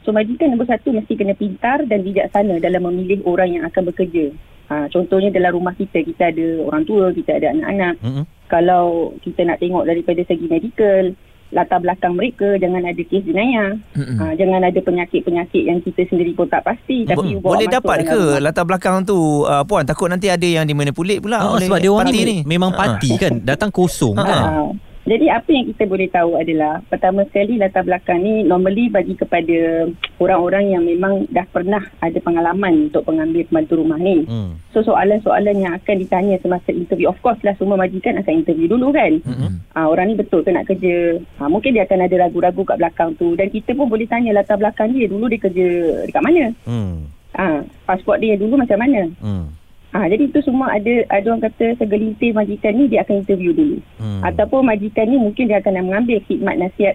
so 0.00 0.10
majikan 0.10 0.48
nombor 0.48 0.66
satu 0.66 0.90
mesti 0.90 1.12
kena 1.12 1.32
pintar 1.32 1.84
dan 1.84 2.00
bijaksana 2.00 2.56
dalam 2.56 2.82
memilih 2.84 3.20
orang 3.24 3.52
yang 3.52 3.64
akan 3.64 3.84
bekerja. 3.86 4.32
Ha, 4.66 4.86
contohnya 4.86 5.28
dalam 5.28 5.50
rumah 5.52 5.74
kita, 5.74 5.98
kita 6.00 6.30
ada 6.30 6.46
orang 6.62 6.84
tua, 6.84 7.10
kita 7.10 7.34
ada 7.34 7.50
anak-anak. 7.50 7.94
Mm-mm. 8.00 8.22
Kalau 8.46 8.86
kita 9.18 9.42
nak 9.42 9.58
tengok 9.58 9.82
daripada 9.82 10.22
segi 10.22 10.46
medical, 10.46 11.10
latar 11.50 11.78
belakang 11.78 12.14
mereka 12.14 12.54
jangan 12.54 12.84
ada 12.84 13.02
kes 13.02 13.26
jenayah. 13.26 13.74
Mm-mm. 13.92 14.16
Ha, 14.16 14.30
jangan 14.32 14.62
ada 14.62 14.78
penyakit-penyakit 14.78 15.62
yang 15.64 15.78
kita 15.80 16.06
sendiri 16.06 16.30
pun 16.32 16.46
tak 16.46 16.62
pasti. 16.62 17.02
Tapi 17.02 17.34
Bo- 17.36 17.50
boleh 17.50 17.66
dapat 17.66 18.06
ke 18.06 18.14
rumah. 18.14 18.38
latar 18.40 18.62
belakang 18.62 19.02
tu 19.02 19.18
uh, 19.42 19.62
puan 19.64 19.82
takut 19.82 20.06
nanti 20.06 20.30
ada 20.30 20.46
yang 20.46 20.62
dimanipulit 20.62 21.18
pula 21.18 21.42
Ah, 21.42 21.50
oleh 21.52 21.66
sebab 21.66 21.78
dia 21.80 21.90
orang 21.90 22.06
parti 22.06 22.22
ni, 22.22 22.36
memang 22.46 22.70
Ah. 22.70 22.78
parti 22.78 23.10
kan 23.16 23.42
datang 23.42 23.70
kosong 23.70 24.14
kan. 24.14 24.30
Ha. 24.30 24.62
Jadi 25.10 25.26
apa 25.26 25.50
yang 25.50 25.66
kita 25.74 25.90
boleh 25.90 26.06
tahu 26.06 26.38
adalah 26.38 26.86
pertama 26.86 27.26
sekali 27.26 27.58
latar 27.58 27.82
belakang 27.82 28.22
ni 28.22 28.46
normally 28.46 28.86
bagi 28.86 29.18
kepada 29.18 29.90
orang-orang 30.22 30.70
yang 30.70 30.86
memang 30.86 31.26
dah 31.34 31.42
pernah 31.50 31.82
ada 31.98 32.14
pengalaman 32.22 32.86
untuk 32.86 33.02
pengambil 33.02 33.42
pembantu 33.50 33.82
rumah 33.82 33.98
ni. 33.98 34.22
Hmm. 34.22 34.54
So 34.70 34.86
soalan-soalan 34.86 35.66
yang 35.66 35.74
akan 35.82 35.96
ditanya 35.98 36.38
semasa 36.38 36.70
interview 36.70 37.10
of 37.10 37.18
course 37.26 37.42
lah 37.42 37.58
semua 37.58 37.74
majikan 37.74 38.22
akan 38.22 38.46
interview 38.46 38.70
dulu 38.70 38.94
kan. 38.94 39.18
Mm-mm. 39.26 39.58
Ha, 39.74 39.90
orang 39.90 40.14
ni 40.14 40.14
betul 40.14 40.46
ke 40.46 40.54
nak 40.54 40.70
kerja. 40.70 41.18
Ha, 41.42 41.50
mungkin 41.50 41.74
dia 41.74 41.90
akan 41.90 42.06
ada 42.06 42.16
ragu-ragu 42.30 42.62
kat 42.62 42.78
belakang 42.78 43.10
tu 43.18 43.34
dan 43.34 43.50
kita 43.50 43.74
pun 43.74 43.90
boleh 43.90 44.06
tanya 44.06 44.30
latar 44.30 44.62
belakang 44.62 44.94
dia 44.94 45.10
dulu 45.10 45.26
dia 45.26 45.42
kerja 45.42 45.68
dekat 46.06 46.22
mana. 46.22 46.54
Hmm. 46.62 47.10
Ha, 47.34 47.66
pasport 47.82 48.22
dia 48.22 48.38
dulu 48.38 48.62
macam 48.62 48.78
mana. 48.78 49.10
Hmm. 49.18 49.58
Ha, 49.90 50.06
jadi 50.06 50.30
itu 50.30 50.38
semua 50.46 50.70
ada 50.70 51.02
ada 51.10 51.26
orang 51.34 51.50
kata 51.50 51.74
segelintir 51.82 52.30
majikan 52.30 52.78
ni 52.78 52.86
dia 52.86 53.02
akan 53.02 53.26
interview 53.26 53.50
dulu. 53.50 53.78
Hmm. 53.98 54.22
Ataupun 54.22 54.62
majikan 54.62 55.10
ni 55.10 55.18
mungkin 55.18 55.50
dia 55.50 55.58
akan 55.58 55.90
mengambil 55.90 56.22
khidmat 56.30 56.62
nasihat 56.62 56.94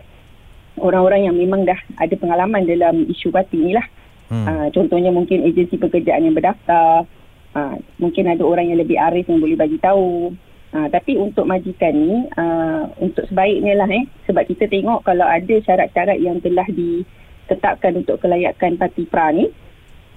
orang-orang 0.80 1.28
yang 1.28 1.36
memang 1.36 1.68
dah 1.68 1.76
ada 2.00 2.16
pengalaman 2.16 2.64
dalam 2.64 3.04
isu 3.12 3.36
parti 3.36 3.60
ni 3.60 3.76
lah. 3.76 3.84
Hmm. 4.32 4.48
Uh, 4.48 4.68
contohnya 4.72 5.12
mungkin 5.12 5.44
agensi 5.44 5.76
pekerjaan 5.76 6.24
yang 6.24 6.36
berdaftar. 6.40 7.04
Uh, 7.52 7.76
mungkin 8.00 8.32
ada 8.32 8.44
orang 8.48 8.72
yang 8.72 8.80
lebih 8.80 8.96
arif 8.96 9.28
yang 9.28 9.44
boleh 9.44 9.60
bagi 9.60 9.80
tahu. 9.84 10.32
Uh, 10.76 10.88
tapi 10.92 11.16
untuk 11.16 11.48
majikan 11.48 11.96
ni, 11.96 12.28
uh, 12.36 12.84
untuk 13.00 13.28
sebaiknya 13.28 13.76
lah 13.76 13.88
eh. 13.92 14.08
Sebab 14.28 14.44
kita 14.48 14.72
tengok 14.72 15.04
kalau 15.04 15.28
ada 15.28 15.56
syarat-syarat 15.68 16.20
yang 16.20 16.40
telah 16.40 16.68
ditetapkan 16.68 18.04
untuk 18.04 18.24
kelayakan 18.24 18.80
parti 18.80 19.04
pra 19.08 19.32
ni, 19.36 19.52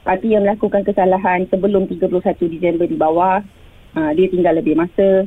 parti 0.02 0.34
yang 0.34 0.44
melakukan 0.46 0.82
kesalahan 0.84 1.46
sebelum 1.48 1.86
31 1.86 2.08
Disember 2.48 2.86
di 2.86 2.96
bawah, 2.98 3.42
uh, 3.96 4.10
dia 4.14 4.26
tinggal 4.30 4.58
lebih 4.58 4.78
masa. 4.78 5.26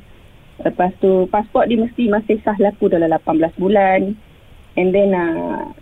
Lepas 0.62 0.94
tu 1.02 1.26
pasport 1.34 1.66
dia 1.66 1.82
mesti 1.82 2.06
masih 2.12 2.38
sah 2.46 2.56
laku 2.62 2.92
dalam 2.92 3.10
18 3.10 3.58
bulan. 3.58 4.14
And 4.78 4.96
then 4.96 5.12
uh, 5.12 5.74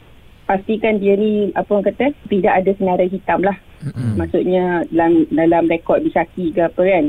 pastikan 0.50 0.98
dia 0.98 1.14
ni 1.14 1.54
apa 1.54 1.70
orang 1.70 1.94
kata 1.94 2.16
tidak 2.32 2.54
ada 2.64 2.72
senarai 2.80 3.10
hitam 3.12 3.46
lah. 3.46 3.58
Mm-mm. 3.86 4.18
Maksudnya 4.18 4.88
dalam 4.90 5.30
dalam 5.30 5.64
rekod 5.70 6.02
Bisaki 6.02 6.56
ke 6.56 6.66
apa 6.66 6.82
kan. 6.82 7.06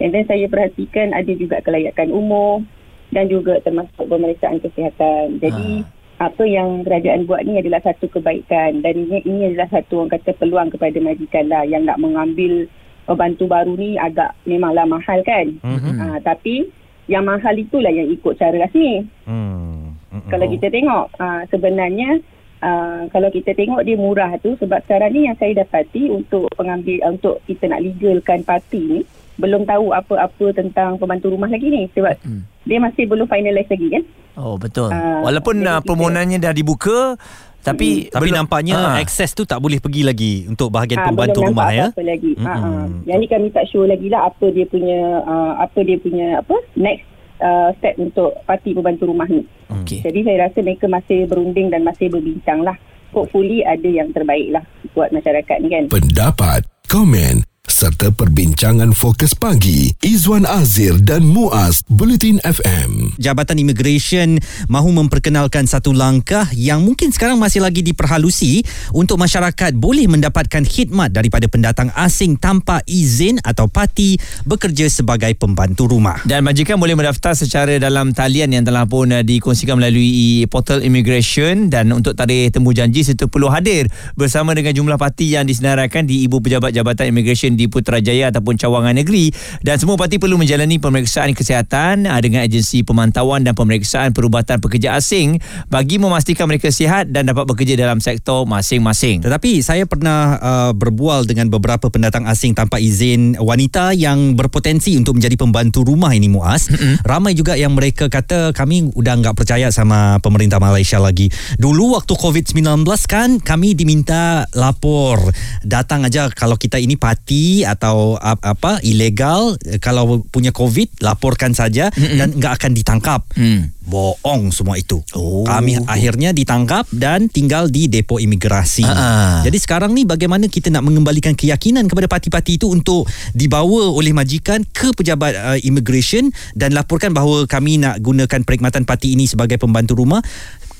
And 0.00 0.10
then 0.16 0.24
saya 0.24 0.48
perhatikan 0.48 1.12
ada 1.12 1.32
juga 1.36 1.60
kelayakan 1.60 2.08
umur 2.10 2.64
dan 3.12 3.28
juga 3.28 3.60
termasuk 3.60 4.08
pemeriksaan 4.08 4.58
kesihatan. 4.64 5.38
Jadi 5.44 5.84
apa 6.20 6.44
yang 6.44 6.84
kerajaan 6.84 7.24
buat 7.24 7.48
ni 7.48 7.56
adalah 7.56 7.80
satu 7.80 8.12
kebaikan 8.12 8.84
dan 8.84 8.92
ini, 8.92 9.24
ini 9.24 9.40
adalah 9.50 9.72
satu 9.72 10.04
orang 10.04 10.12
kata 10.20 10.36
peluang 10.36 10.68
kepada 10.68 11.00
majikan 11.00 11.48
lah 11.48 11.64
yang 11.64 11.88
nak 11.88 11.96
mengambil 11.96 12.68
pembantu 13.08 13.48
baru 13.48 13.72
ni 13.80 13.96
agak 13.96 14.36
memanglah 14.44 14.84
mahal 14.84 15.24
kan. 15.24 15.48
Mhm. 15.64 15.96
Ha, 15.96 16.06
tapi 16.20 16.68
yang 17.08 17.24
mahal 17.24 17.56
itulah 17.56 17.88
yang 17.88 18.06
ikut 18.12 18.36
cara 18.36 18.54
rasmi. 18.54 19.02
Hmm. 19.24 19.96
Mm-mm. 20.12 20.28
Kalau 20.28 20.46
kita 20.46 20.68
tengok 20.68 21.04
uh, 21.16 21.42
sebenarnya 21.48 22.20
uh, 22.60 23.08
kalau 23.10 23.32
kita 23.32 23.56
tengok 23.56 23.82
dia 23.82 23.96
murah 23.96 24.30
tu 24.38 24.54
sebab 24.60 24.82
sekarang 24.86 25.10
ni 25.16 25.20
yang 25.26 25.34
saya 25.40 25.64
dapati 25.64 26.06
untuk 26.06 26.46
pengambil 26.54 27.00
uh, 27.02 27.10
untuk 27.16 27.42
kita 27.48 27.66
nak 27.66 27.82
legalkan 27.82 28.44
parti 28.44 28.80
ni 28.84 29.00
belum 29.40 29.64
tahu 29.64 29.90
apa-apa 29.90 30.46
tentang 30.52 30.94
pembantu 30.94 31.32
rumah 31.32 31.48
lagi 31.48 31.66
ni 31.66 31.88
sebab 31.90 32.14
Hmm. 32.20 32.44
dia 32.62 32.76
masih 32.76 33.04
belum 33.04 33.24
finalize 33.24 33.66
lagi 33.66 33.88
kan. 33.90 34.04
Oh 34.36 34.54
betul. 34.54 34.88
Ah, 34.88 35.20
Walaupun 35.20 35.58
uh, 35.60 35.80
permohonannya 35.80 36.38
dah 36.38 36.52
dibuka 36.52 37.16
tapi 37.60 38.08
Tapi 38.08 38.24
belum- 38.26 38.36
nampaknya 38.38 38.76
Ah. 38.78 38.96
akses 38.96 39.32
tu 39.32 39.42
tak 39.42 39.58
boleh 39.58 39.76
pergi 39.76 40.00
lagi 40.00 40.32
untuk 40.46 40.70
bahagian 40.70 41.00
Ah, 41.00 41.06
pembantu 41.08 41.40
belum 41.40 41.50
rumah 41.52 41.68
ya. 41.70 41.86
apa 41.90 42.02
lagi. 42.02 42.32
Ha 42.34 42.44
Mm-mm. 42.46 42.64
ah. 42.64 42.86
Yang 43.04 43.18
ni 43.18 43.26
kami 43.26 43.46
tak 43.50 43.64
sure 43.66 43.84
lagi 43.84 44.08
lah 44.08 44.22
apa 44.26 44.46
dia 44.48 44.64
punya 44.64 44.98
uh, 45.22 45.52
apa 45.58 45.78
dia 45.80 45.96
punya 45.96 46.26
apa 46.38 46.56
next 46.74 47.04
uh, 47.38 47.68
step 47.76 47.98
untuk 47.98 48.32
parti 48.44 48.72
pembantu 48.72 49.08
rumah 49.08 49.26
ni. 49.26 49.44
Okey. 49.74 50.00
Jadi 50.00 50.24
saya 50.24 50.46
rasa 50.46 50.58
mereka 50.60 50.86
masih 50.86 51.26
berunding 51.26 51.68
dan 51.68 51.82
masih 51.82 52.08
berbincang 52.08 52.60
lah. 52.60 52.76
Hopefully 53.10 53.60
ada 53.60 53.84
yang 53.84 54.08
terbaik 54.08 54.48
lah 54.50 54.62
buat 54.94 55.10
masyarakat 55.10 55.56
ni 55.58 55.68
kan. 55.68 55.84
Pendapat, 55.90 56.62
komen 56.86 57.42
serta 57.80 58.12
perbincangan 58.12 58.92
fokus 58.92 59.32
pagi 59.32 59.88
Izwan 60.04 60.44
Azir 60.44 61.00
dan 61.00 61.24
Muaz 61.24 61.80
Bulletin 61.88 62.36
FM. 62.44 63.16
Jabatan 63.16 63.56
Immigration 63.56 64.36
mahu 64.68 64.92
memperkenalkan 64.92 65.64
satu 65.64 65.96
langkah 65.96 66.44
yang 66.52 66.84
mungkin 66.84 67.08
sekarang 67.08 67.40
masih 67.40 67.64
lagi 67.64 67.80
diperhalusi 67.80 68.68
untuk 68.92 69.16
masyarakat 69.16 69.72
boleh 69.80 70.12
mendapatkan 70.12 70.60
khidmat 70.60 71.08
daripada 71.08 71.48
pendatang 71.48 71.88
asing 71.96 72.36
tanpa 72.36 72.84
izin 72.84 73.40
atau 73.40 73.64
parti 73.64 74.20
bekerja 74.44 74.84
sebagai 74.92 75.32
pembantu 75.40 75.88
rumah. 75.88 76.20
Dan 76.28 76.44
majikan 76.44 76.76
boleh 76.76 76.92
mendaftar 76.92 77.32
secara 77.32 77.80
dalam 77.80 78.12
talian 78.12 78.52
yang 78.52 78.68
telah 78.68 78.84
pun 78.84 79.08
uh, 79.08 79.24
dikongsikan 79.24 79.80
melalui 79.80 80.44
portal 80.52 80.84
immigration 80.84 81.72
dan 81.72 81.88
untuk 81.96 82.12
tarikh 82.12 82.52
temu 82.52 82.76
janji 82.76 83.08
serta 83.08 83.24
perlu 83.24 83.48
hadir 83.48 83.88
bersama 84.20 84.52
dengan 84.52 84.76
jumlah 84.76 85.00
parti 85.00 85.32
yang 85.32 85.48
disenaraikan 85.48 86.04
di 86.04 86.28
Ibu 86.28 86.44
Pejabat 86.44 86.76
Jabatan 86.76 87.08
Immigration 87.08 87.56
di 87.56 87.69
Putrajaya 87.70 88.34
ataupun 88.34 88.58
Cawangan 88.58 88.98
Negeri 88.98 89.30
dan 89.62 89.78
semua 89.78 89.96
parti 89.96 90.18
perlu 90.18 90.36
menjalani 90.36 90.76
pemeriksaan 90.82 91.32
kesihatan 91.32 92.10
uh, 92.10 92.20
dengan 92.20 92.44
agensi 92.44 92.82
pemantauan 92.82 93.46
dan 93.46 93.54
pemeriksaan 93.54 94.10
perubatan 94.10 94.58
pekerja 94.58 94.98
asing 94.98 95.38
bagi 95.70 96.02
memastikan 96.02 96.50
mereka 96.50 96.68
sihat 96.68 97.08
dan 97.14 97.30
dapat 97.30 97.46
bekerja 97.46 97.78
dalam 97.78 98.02
sektor 98.02 98.44
masing-masing. 98.44 99.22
Tetapi 99.22 99.62
saya 99.62 99.86
pernah 99.86 100.36
uh, 100.42 100.72
berbual 100.74 101.24
dengan 101.30 101.46
beberapa 101.48 101.86
pendatang 101.88 102.26
asing 102.26 102.58
tanpa 102.58 102.82
izin 102.82 103.38
wanita 103.38 103.94
yang 103.94 104.34
berpotensi 104.34 104.98
untuk 104.98 105.16
menjadi 105.16 105.38
pembantu 105.38 105.86
rumah 105.86 106.10
ini 106.10 106.26
Muaz. 106.26 106.66
Mm-hmm. 106.68 106.94
Ramai 107.06 107.32
juga 107.38 107.54
yang 107.54 107.72
mereka 107.76 108.10
kata 108.10 108.50
kami 108.56 108.90
udah 108.92 109.14
nggak 109.22 109.36
percaya 109.38 109.70
sama 109.70 110.18
pemerintah 110.18 110.58
Malaysia 110.58 110.98
lagi. 110.98 111.30
Dulu 111.60 111.94
waktu 111.94 112.16
COVID-19 112.16 112.82
kan 113.06 113.38
kami 113.38 113.78
diminta 113.78 114.48
lapor. 114.56 115.20
Datang 115.62 116.08
aja 116.08 116.26
kalau 116.32 116.56
kita 116.58 116.80
ini 116.80 116.96
parti 116.98 117.59
atau 117.64 118.16
ap- 118.20 118.44
apa 118.44 118.80
ilegal 118.84 119.56
eh, 119.64 119.80
kalau 119.80 120.24
punya 120.28 120.52
covid 120.52 120.88
laporkan 121.00 121.56
saja 121.56 121.88
mm 121.92 122.18
dan 122.20 122.36
enggak 122.36 122.52
akan 122.60 122.72
ditangkap. 122.76 123.20
Hmm. 123.32 123.72
Bohong 123.80 124.52
semua 124.52 124.76
itu. 124.76 125.00
Oh. 125.16 125.42
Kami 125.42 125.82
akhirnya 125.88 126.36
ditangkap 126.36 126.84
dan 126.92 127.26
tinggal 127.32 127.66
di 127.72 127.88
depo 127.88 128.20
imigrasi. 128.20 128.84
Ah. 128.84 129.40
Jadi 129.42 129.56
sekarang 129.56 129.96
ni 129.96 130.04
bagaimana 130.04 130.46
kita 130.46 130.68
nak 130.68 130.84
mengembalikan 130.84 131.32
keyakinan 131.32 131.88
kepada 131.88 132.06
parti-parti 132.06 132.60
itu 132.60 132.68
untuk 132.68 133.08
dibawa 133.32 133.88
oleh 133.90 134.12
majikan 134.12 134.62
ke 134.68 134.92
pejabat 134.92 135.32
uh, 135.34 135.58
immigration 135.64 136.28
dan 136.52 136.76
laporkan 136.76 137.10
bahawa 137.16 137.48
kami 137.48 137.80
nak 137.80 137.98
gunakan 138.04 138.44
perkhidmatan 138.44 138.84
parti 138.84 139.16
ini 139.16 139.24
sebagai 139.24 139.56
pembantu 139.56 139.96
rumah 139.98 140.20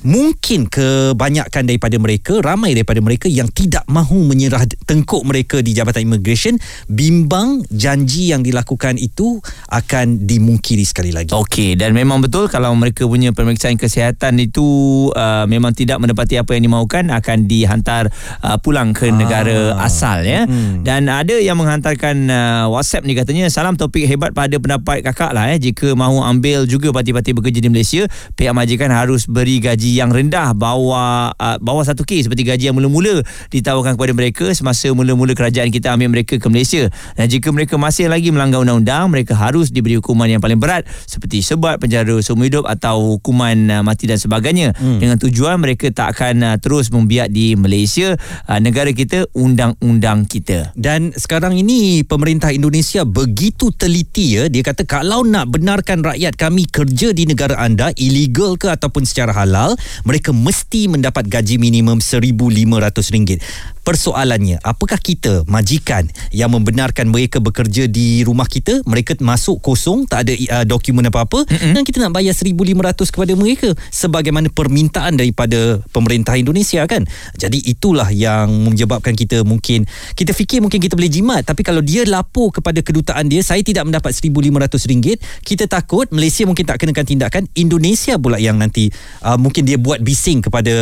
mungkin 0.03 0.65
kebanyakan 0.67 1.69
daripada 1.69 1.97
mereka 2.01 2.41
ramai 2.41 2.73
daripada 2.73 3.05
mereka 3.05 3.29
yang 3.29 3.53
tidak 3.53 3.85
mahu 3.85 4.25
menyerah 4.25 4.65
tengkuk 4.89 5.21
mereka 5.29 5.61
di 5.61 5.77
Jabatan 5.77 6.09
Immigration 6.09 6.57
bimbang 6.89 7.61
janji 7.69 8.33
yang 8.33 8.41
dilakukan 8.41 8.97
itu 8.97 9.45
akan 9.69 10.25
dimungkiri 10.25 10.85
sekali 10.89 11.13
lagi. 11.13 11.37
Okey 11.37 11.77
dan 11.77 11.93
memang 11.93 12.25
betul 12.25 12.49
kalau 12.49 12.73
mereka 12.73 13.05
punya 13.05 13.33
pemeriksaan 13.37 13.77
kesihatan 13.77 14.41
itu 14.41 14.65
uh, 15.13 15.45
memang 15.45 15.77
tidak 15.77 16.01
mendapati 16.01 16.41
apa 16.41 16.57
yang 16.57 16.65
dimaukan 16.73 17.13
akan 17.13 17.45
dihantar 17.45 18.09
uh, 18.41 18.57
pulang 18.57 18.97
ke 18.97 19.13
negara 19.13 19.77
asal 19.85 20.25
ya. 20.25 20.49
Mm-mm. 20.49 20.81
Dan 20.81 21.13
ada 21.13 21.37
yang 21.37 21.61
menghantarkan 21.61 22.17
uh, 22.31 22.65
WhatsApp 22.73 23.05
ni 23.05 23.13
katanya 23.13 23.53
salam 23.53 23.77
topik 23.77 24.09
hebat 24.09 24.33
pada 24.33 24.57
pendapat 24.57 25.05
kakak 25.05 25.37
lah 25.37 25.53
eh 25.53 25.61
jika 25.61 25.93
mahu 25.93 26.25
ambil 26.25 26.65
juga 26.65 26.89
parti-parti 26.89 27.37
bekerja 27.37 27.61
di 27.61 27.69
Malaysia 27.69 28.09
pihak 28.35 28.57
majikan 28.57 28.89
harus 28.89 29.29
beri 29.29 29.61
gaji 29.61 29.90
yang 29.99 30.15
rendah 30.15 30.55
bawah 30.55 31.35
uh, 31.35 31.57
bawah 31.59 31.83
1k 31.83 32.27
seperti 32.27 32.47
gaji 32.47 32.71
yang 32.71 32.77
mula-mula 32.77 33.25
ditawarkan 33.51 33.99
kepada 33.99 34.13
mereka 34.15 34.47
semasa 34.55 34.93
mula-mula 34.95 35.35
kerajaan 35.35 35.73
kita 35.73 35.95
ambil 35.95 36.15
mereka 36.15 36.39
ke 36.39 36.47
Malaysia. 36.47 36.87
Dan 37.19 37.27
jika 37.27 37.51
mereka 37.51 37.75
masih 37.81 38.07
lagi 38.07 38.31
melanggar 38.31 38.63
undang-undang 38.63 39.11
mereka 39.11 39.35
harus 39.35 39.73
diberi 39.75 39.99
hukuman 39.99 40.31
yang 40.31 40.43
paling 40.43 40.61
berat 40.61 40.87
seperti 41.09 41.43
sebat 41.43 41.81
penjara 41.81 42.21
seumur 42.23 42.47
hidup 42.47 42.65
atau 42.69 43.19
hukuman 43.19 43.57
uh, 43.71 43.83
mati 43.83 44.07
dan 44.07 44.21
sebagainya 44.21 44.77
hmm. 44.77 44.99
dengan 45.01 45.17
tujuan 45.19 45.59
mereka 45.59 45.91
tak 45.91 46.19
akan 46.19 46.45
uh, 46.45 46.57
terus 46.61 46.93
membiak 46.93 47.33
di 47.33 47.55
Malaysia 47.57 48.15
uh, 48.47 48.61
negara 48.63 48.93
kita 48.93 49.27
undang-undang 49.35 50.29
kita. 50.29 50.71
Dan 50.77 51.11
sekarang 51.17 51.57
ini 51.57 52.05
pemerintah 52.05 52.53
Indonesia 52.53 53.03
begitu 53.03 53.73
teliti 53.75 54.37
ya 54.37 54.47
dia 54.47 54.63
kata 54.63 54.85
kalau 54.85 55.25
nak 55.25 55.51
benarkan 55.51 56.05
rakyat 56.05 56.37
kami 56.37 56.69
kerja 56.69 57.15
di 57.15 57.25
negara 57.25 57.57
anda 57.57 57.95
illegal 57.97 58.59
ke 58.61 58.69
ataupun 58.69 59.07
secara 59.07 59.33
halal 59.33 59.75
mereka 60.03 60.31
mesti 60.35 60.87
mendapat 60.91 61.27
gaji 61.27 61.61
minimum 61.61 61.99
RM1500. 61.99 63.43
Persoalannya 63.81 64.61
apakah 64.61 65.01
kita 65.01 65.43
majikan 65.49 66.07
yang 66.31 66.53
membenarkan 66.53 67.09
mereka 67.09 67.41
bekerja 67.43 67.89
di 67.89 68.23
rumah 68.23 68.47
kita 68.47 68.85
mereka 68.85 69.17
masuk 69.19 69.59
kosong 69.65 70.05
tak 70.07 70.29
ada 70.29 70.33
uh, 70.61 70.65
dokumen 70.69 71.09
apa-apa 71.09 71.49
mm-hmm. 71.49 71.73
dan 71.75 71.83
kita 71.83 71.99
nak 72.05 72.13
bayar 72.15 72.37
RM1500 72.37 73.09
kepada 73.09 73.33
mereka 73.35 73.69
sebagaimana 73.91 74.53
permintaan 74.53 75.17
daripada 75.17 75.81
pemerintah 75.91 76.37
Indonesia 76.37 76.85
kan. 76.87 77.09
Jadi 77.35 77.67
itulah 77.67 78.13
yang 78.13 78.53
menyebabkan 78.69 79.17
kita 79.17 79.43
mungkin 79.43 79.89
kita 80.15 80.37
fikir 80.37 80.61
mungkin 80.63 80.79
kita 80.79 80.95
boleh 80.95 81.11
jimat 81.11 81.43
tapi 81.43 81.65
kalau 81.65 81.81
dia 81.81 82.05
lapor 82.07 82.55
kepada 82.55 82.85
kedutaan 82.85 83.27
dia 83.27 83.41
saya 83.41 83.65
tidak 83.65 83.89
mendapat 83.89 84.13
RM1500 84.13 85.19
kita 85.43 85.65
takut 85.67 86.07
Malaysia 86.13 86.45
mungkin 86.45 86.69
tak 86.69 86.83
kenakan 86.85 87.07
tindakan 87.07 87.43
Indonesia 87.57 88.15
pula 88.21 88.37
yang 88.37 88.61
nanti 88.61 88.93
uh, 89.25 89.41
mungkin 89.41 89.65
dia 89.71 89.79
buat 89.79 90.03
bising 90.03 90.43
kepada 90.43 90.75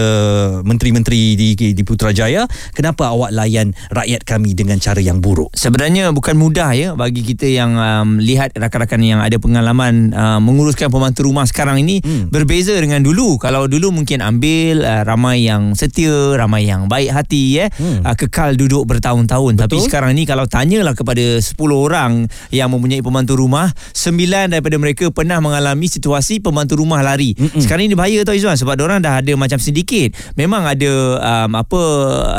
menteri-menteri 0.64 1.36
di 1.36 1.52
di 1.52 1.82
Putrajaya 1.84 2.48
kenapa 2.72 3.12
awak 3.12 3.36
layan 3.36 3.76
rakyat 3.92 4.24
kami 4.24 4.56
dengan 4.56 4.80
cara 4.80 5.04
yang 5.04 5.20
buruk 5.20 5.52
Sebenarnya 5.58 6.14
bukan 6.16 6.38
mudah 6.38 6.70
ya 6.70 6.88
bagi 6.94 7.26
kita 7.26 7.50
yang 7.50 7.74
um, 7.74 8.22
lihat 8.22 8.54
rakan-rakan 8.54 9.02
yang 9.02 9.18
ada 9.18 9.42
pengalaman 9.42 10.14
uh, 10.14 10.38
menguruskan 10.38 10.86
pembantu 10.86 11.26
rumah 11.26 11.42
sekarang 11.50 11.82
ini 11.82 11.98
hmm. 11.98 12.30
berbeza 12.30 12.78
dengan 12.78 13.02
dulu. 13.02 13.42
Kalau 13.42 13.66
dulu 13.66 13.90
mungkin 13.90 14.22
ambil 14.22 14.86
uh, 14.86 15.02
ramai 15.02 15.50
yang 15.50 15.74
setia, 15.74 16.38
ramai 16.38 16.70
yang 16.70 16.86
baik 16.86 17.10
hati 17.10 17.58
ya, 17.58 17.66
hmm. 17.74 18.06
uh, 18.06 18.14
kekal 18.14 18.54
duduk 18.54 18.86
bertahun-tahun. 18.86 19.58
Tapi 19.58 19.82
sekarang 19.82 20.14
ni 20.14 20.30
kalau 20.30 20.46
tanyalah 20.46 20.94
kepada 20.94 21.42
10 21.42 21.58
orang 21.74 22.30
yang 22.54 22.70
mempunyai 22.70 23.02
pembantu 23.02 23.34
rumah, 23.34 23.74
9 23.98 24.54
daripada 24.54 24.78
mereka 24.78 25.10
pernah 25.10 25.42
mengalami 25.42 25.90
situasi 25.90 26.38
pembantu 26.38 26.78
rumah 26.78 27.02
lari. 27.02 27.34
Mm-mm. 27.34 27.58
Sekarang 27.58 27.82
ini 27.82 27.98
bahaya 27.98 28.22
tau 28.22 28.38
Izwan 28.38 28.54
sebab 28.54 28.77
orang 28.80 29.00
dah 29.00 29.18
ada 29.18 29.32
macam 29.34 29.56
sindiket. 29.56 30.14
Memang 30.34 30.64
ada 30.64 30.90
um, 31.18 31.50
apa 31.54 31.80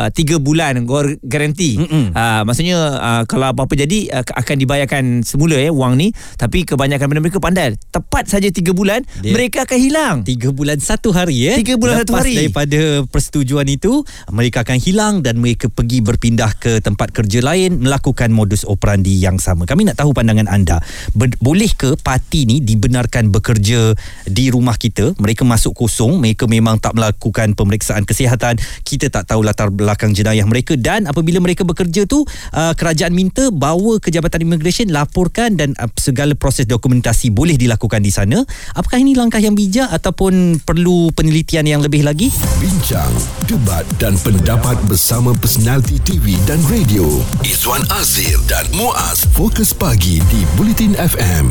uh, 0.06 0.10
3 0.12 0.38
bulan 0.38 0.84
gor- 0.84 1.20
garanti. 1.22 1.76
Mm-mm. 1.76 2.12
Uh, 2.12 2.42
maksudnya 2.44 2.78
uh, 2.96 3.24
kalau 3.26 3.50
apa-apa 3.50 3.74
jadi 3.76 4.12
uh, 4.12 4.24
akan 4.26 4.56
dibayarkan 4.58 5.04
semula 5.22 5.56
ya 5.56 5.70
wang 5.70 5.96
ni 5.96 6.12
tapi 6.36 6.64
kebanyakan 6.64 7.10
daripada 7.10 7.22
mereka 7.22 7.40
pandai 7.40 7.68
tepat 7.90 8.28
saja 8.28 8.48
3 8.48 8.62
bulan 8.72 9.02
Dia- 9.20 9.34
mereka 9.34 9.66
akan 9.66 9.80
hilang 9.80 10.16
Tiga 10.22 10.50
bulan 10.50 10.78
satu 10.78 11.10
hari 11.10 11.48
eh 11.48 11.58
Tiga 11.58 11.76
bulan 11.76 12.04
satu 12.04 12.14
Lepas 12.14 12.24
hari. 12.24 12.36
daripada 12.38 12.80
persetujuan 13.08 13.68
itu 13.68 14.04
Mereka 14.28 14.62
akan 14.62 14.78
hilang 14.78 15.14
Dan 15.20 15.40
mereka 15.40 15.68
pergi 15.68 16.00
berpindah 16.00 16.54
ke 16.56 16.80
tempat 16.80 17.10
kerja 17.10 17.40
lain 17.40 17.80
Melakukan 17.80 18.30
modus 18.30 18.64
operandi 18.64 19.18
yang 19.18 19.38
sama 19.38 19.64
Kami 19.64 19.88
nak 19.88 19.98
tahu 19.98 20.12
pandangan 20.12 20.46
anda 20.46 20.80
Ber- 21.12 21.36
Boleh 21.40 21.72
ke 21.72 21.96
parti 21.96 22.44
ni 22.44 22.60
dibenarkan 22.60 23.30
bekerja 23.30 23.94
di 24.26 24.46
rumah 24.48 24.76
kita 24.76 25.16
Mereka 25.16 25.44
masuk 25.44 25.74
kosong 25.76 26.20
Mereka 26.30 26.46
memang 26.46 26.78
tak 26.78 26.94
melakukan 26.94 27.58
pemeriksaan 27.58 28.06
kesihatan 28.06 28.62
Kita 28.86 29.10
tak 29.10 29.34
tahu 29.34 29.42
latar 29.42 29.74
belakang 29.74 30.14
jenayah 30.14 30.46
mereka 30.46 30.78
Dan 30.78 31.10
apabila 31.10 31.42
mereka 31.42 31.66
bekerja 31.66 32.06
tu 32.06 32.22
uh, 32.54 32.74
Kerajaan 32.78 33.18
minta 33.18 33.50
bawa 33.50 33.98
ke 33.98 34.14
Jabatan 34.14 34.46
Immigration 34.46 34.94
Laporkan 34.94 35.58
dan 35.58 35.74
uh, 35.82 35.90
segala 35.98 36.38
proses 36.38 36.70
dokumentasi 36.70 37.34
boleh 37.34 37.58
dilakukan 37.58 38.06
di 38.06 38.14
sana 38.14 38.46
Apakah 38.78 39.02
ini 39.02 39.18
langkah 39.18 39.42
yang 39.42 39.58
bijak 39.58 39.90
Ataupun 39.90 40.62
perlu 40.62 41.10
penelitian 41.18 41.66
yang 41.66 41.82
lebih 41.82 42.06
lagi? 42.06 42.30
Bincang, 42.62 43.10
debat 43.50 43.90
dan 43.98 44.14
pendapat 44.22 44.78
bersama 44.86 45.34
personaliti 45.34 45.98
TV 46.06 46.38
dan 46.46 46.62
radio. 46.70 47.10
Izwan 47.42 47.82
Azir 47.98 48.38
dan 48.46 48.70
Muaz 48.78 49.26
Fokus 49.34 49.74
Pagi 49.74 50.22
di 50.30 50.46
Bulletin 50.54 50.94
FM. 50.94 51.50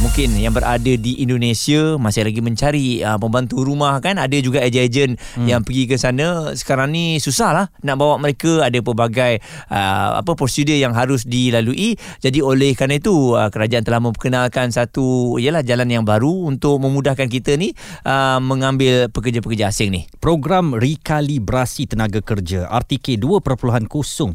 Mungkin 0.00 0.32
yang 0.40 0.56
berada 0.56 0.92
di 0.96 1.20
Indonesia 1.20 2.00
masih 2.00 2.24
lagi 2.24 2.40
mencari 2.40 3.04
uh, 3.04 3.20
pembantu 3.20 3.60
rumah 3.60 4.00
kan. 4.00 4.16
Ada 4.16 4.40
juga 4.40 4.64
ejen-ejen 4.64 5.20
hmm. 5.20 5.46
yang 5.46 5.60
pergi 5.60 5.84
ke 5.84 6.00
sana. 6.00 6.56
Sekarang 6.56 6.88
ni 6.88 7.20
susah 7.20 7.50
lah 7.52 7.66
nak 7.84 8.00
bawa 8.00 8.16
mereka. 8.16 8.64
Ada 8.64 8.80
pelbagai 8.80 9.44
uh, 9.68 10.24
apa 10.24 10.32
prosedur 10.32 10.80
yang 10.80 10.96
harus 10.96 11.28
dilalui. 11.28 12.00
Jadi 12.24 12.40
oleh 12.40 12.72
kerana 12.72 12.96
itu 12.96 13.36
uh, 13.36 13.52
kerajaan 13.52 13.84
telah 13.84 14.00
memperkenalkan 14.00 14.72
satu 14.72 15.36
ialah 15.36 15.60
jalan 15.60 15.92
yang 15.92 16.04
baru 16.08 16.48
untuk 16.48 16.80
memudahkan 16.80 17.28
kita 17.28 17.60
ni 17.60 17.76
uh, 18.08 18.40
mengambil 18.40 19.12
pekerja-pekerja 19.12 19.68
asing 19.68 19.92
ni. 19.92 20.08
Program 20.16 20.72
rekalibrasi 20.72 21.84
tenaga 21.84 22.24
kerja 22.24 22.64
RTK 22.72 23.20
2.0 23.20 23.84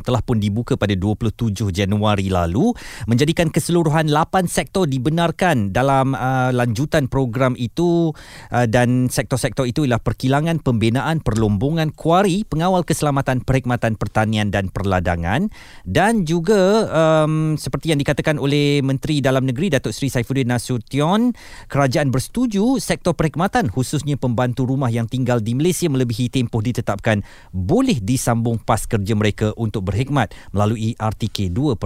telah 0.06 0.22
pun 0.22 0.38
dibuka 0.38 0.78
pada 0.78 0.94
27 0.94 1.74
Januari 1.74 2.30
lalu 2.30 2.70
menjadikan 3.10 3.50
keseluruhan 3.50 4.06
8 4.14 4.46
sektor 4.46 4.86
dibenarkan 4.86 5.55
dalam 5.72 6.14
uh, 6.14 6.52
lanjutan 6.52 7.08
program 7.08 7.54
itu 7.56 8.12
uh, 8.52 8.68
dan 8.68 9.08
sektor-sektor 9.08 9.66
itu 9.66 9.84
ialah 9.86 10.02
perkilangan, 10.02 10.62
pembinaan, 10.62 11.22
perlombongan, 11.22 11.94
kuari, 11.96 12.44
pengawal 12.46 12.84
keselamatan, 12.84 13.42
perkhidmatan 13.42 13.96
pertanian 13.96 14.52
dan 14.52 14.70
perladangan. 14.70 15.50
Dan 15.86 16.28
juga 16.28 16.90
um, 16.92 17.56
seperti 17.56 17.96
yang 17.96 18.00
dikatakan 18.02 18.38
oleh 18.38 18.84
Menteri 18.84 19.24
Dalam 19.24 19.48
Negeri 19.48 19.74
Datuk 19.74 19.96
Seri 19.96 20.12
Saifuddin 20.12 20.50
Nasution 20.52 21.32
kerajaan 21.72 22.12
bersetuju 22.12 22.78
sektor 22.82 23.16
perkhidmatan 23.18 23.72
khususnya 23.72 24.20
pembantu 24.20 24.68
rumah 24.68 24.92
yang 24.92 25.10
tinggal 25.10 25.40
di 25.40 25.58
Malaysia 25.58 25.88
melebihi 25.88 26.30
tempoh 26.30 26.62
ditetapkan 26.62 27.22
boleh 27.52 27.98
disambung 28.02 28.60
pas 28.62 28.84
kerja 28.84 29.14
mereka 29.16 29.52
untuk 29.56 29.88
berkhidmat 29.88 30.34
melalui 30.52 30.94
RTK 30.98 31.54
2.0 31.54 31.80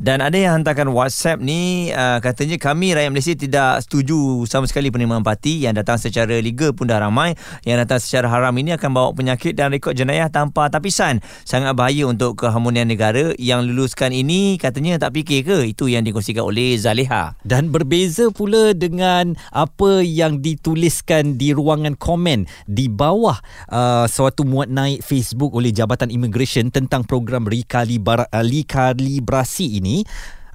Dan 0.00 0.18
ada 0.20 0.36
yang 0.36 0.60
hantarkan 0.60 0.90
WhatsApp 0.90 1.42
ni 1.42 1.90
uh, 1.90 2.18
katanya 2.20 2.56
kami 2.66 2.98
rakyat 2.98 3.14
Malaysia 3.14 3.38
tidak 3.38 3.86
setuju 3.86 4.42
sama 4.50 4.66
sekali 4.66 4.90
penerimaan 4.90 5.22
parti 5.22 5.62
yang 5.62 5.78
datang 5.78 6.02
secara 6.02 6.42
legal 6.42 6.74
pun 6.74 6.90
dah 6.90 6.98
ramai. 6.98 7.38
Yang 7.62 7.86
datang 7.86 8.00
secara 8.02 8.26
haram 8.26 8.50
ini 8.58 8.74
akan 8.74 8.90
bawa 8.90 9.14
penyakit 9.14 9.54
dan 9.54 9.70
rekod 9.70 9.94
jenayah 9.94 10.26
tanpa 10.26 10.66
tapisan. 10.66 11.22
Sangat 11.46 11.78
bahaya 11.78 12.10
untuk 12.10 12.34
keharmonian 12.42 12.90
negara 12.90 13.38
yang 13.38 13.62
luluskan 13.62 14.10
ini. 14.10 14.58
Katanya 14.58 14.98
tak 14.98 15.14
fikir 15.14 15.46
ke? 15.46 15.58
Itu 15.62 15.86
yang 15.86 16.02
dikongsikan 16.02 16.42
oleh 16.42 16.74
Zaleha 16.74 17.38
dan 17.46 17.70
berbeza 17.70 18.34
pula 18.34 18.74
dengan 18.74 19.38
apa 19.54 20.02
yang 20.02 20.42
dituliskan 20.42 21.38
di 21.38 21.54
ruangan 21.54 21.94
komen 21.94 22.50
di 22.66 22.90
bawah 22.90 23.38
uh, 23.70 24.10
suatu 24.10 24.42
muat 24.42 24.66
naik 24.66 25.06
Facebook 25.06 25.54
oleh 25.54 25.70
Jabatan 25.70 26.10
Immigration 26.10 26.74
tentang 26.74 27.06
program 27.06 27.46
rekalibra- 27.46 28.26
uh, 28.26 28.42
rekalibrasi 28.42 29.78
ini 29.78 30.02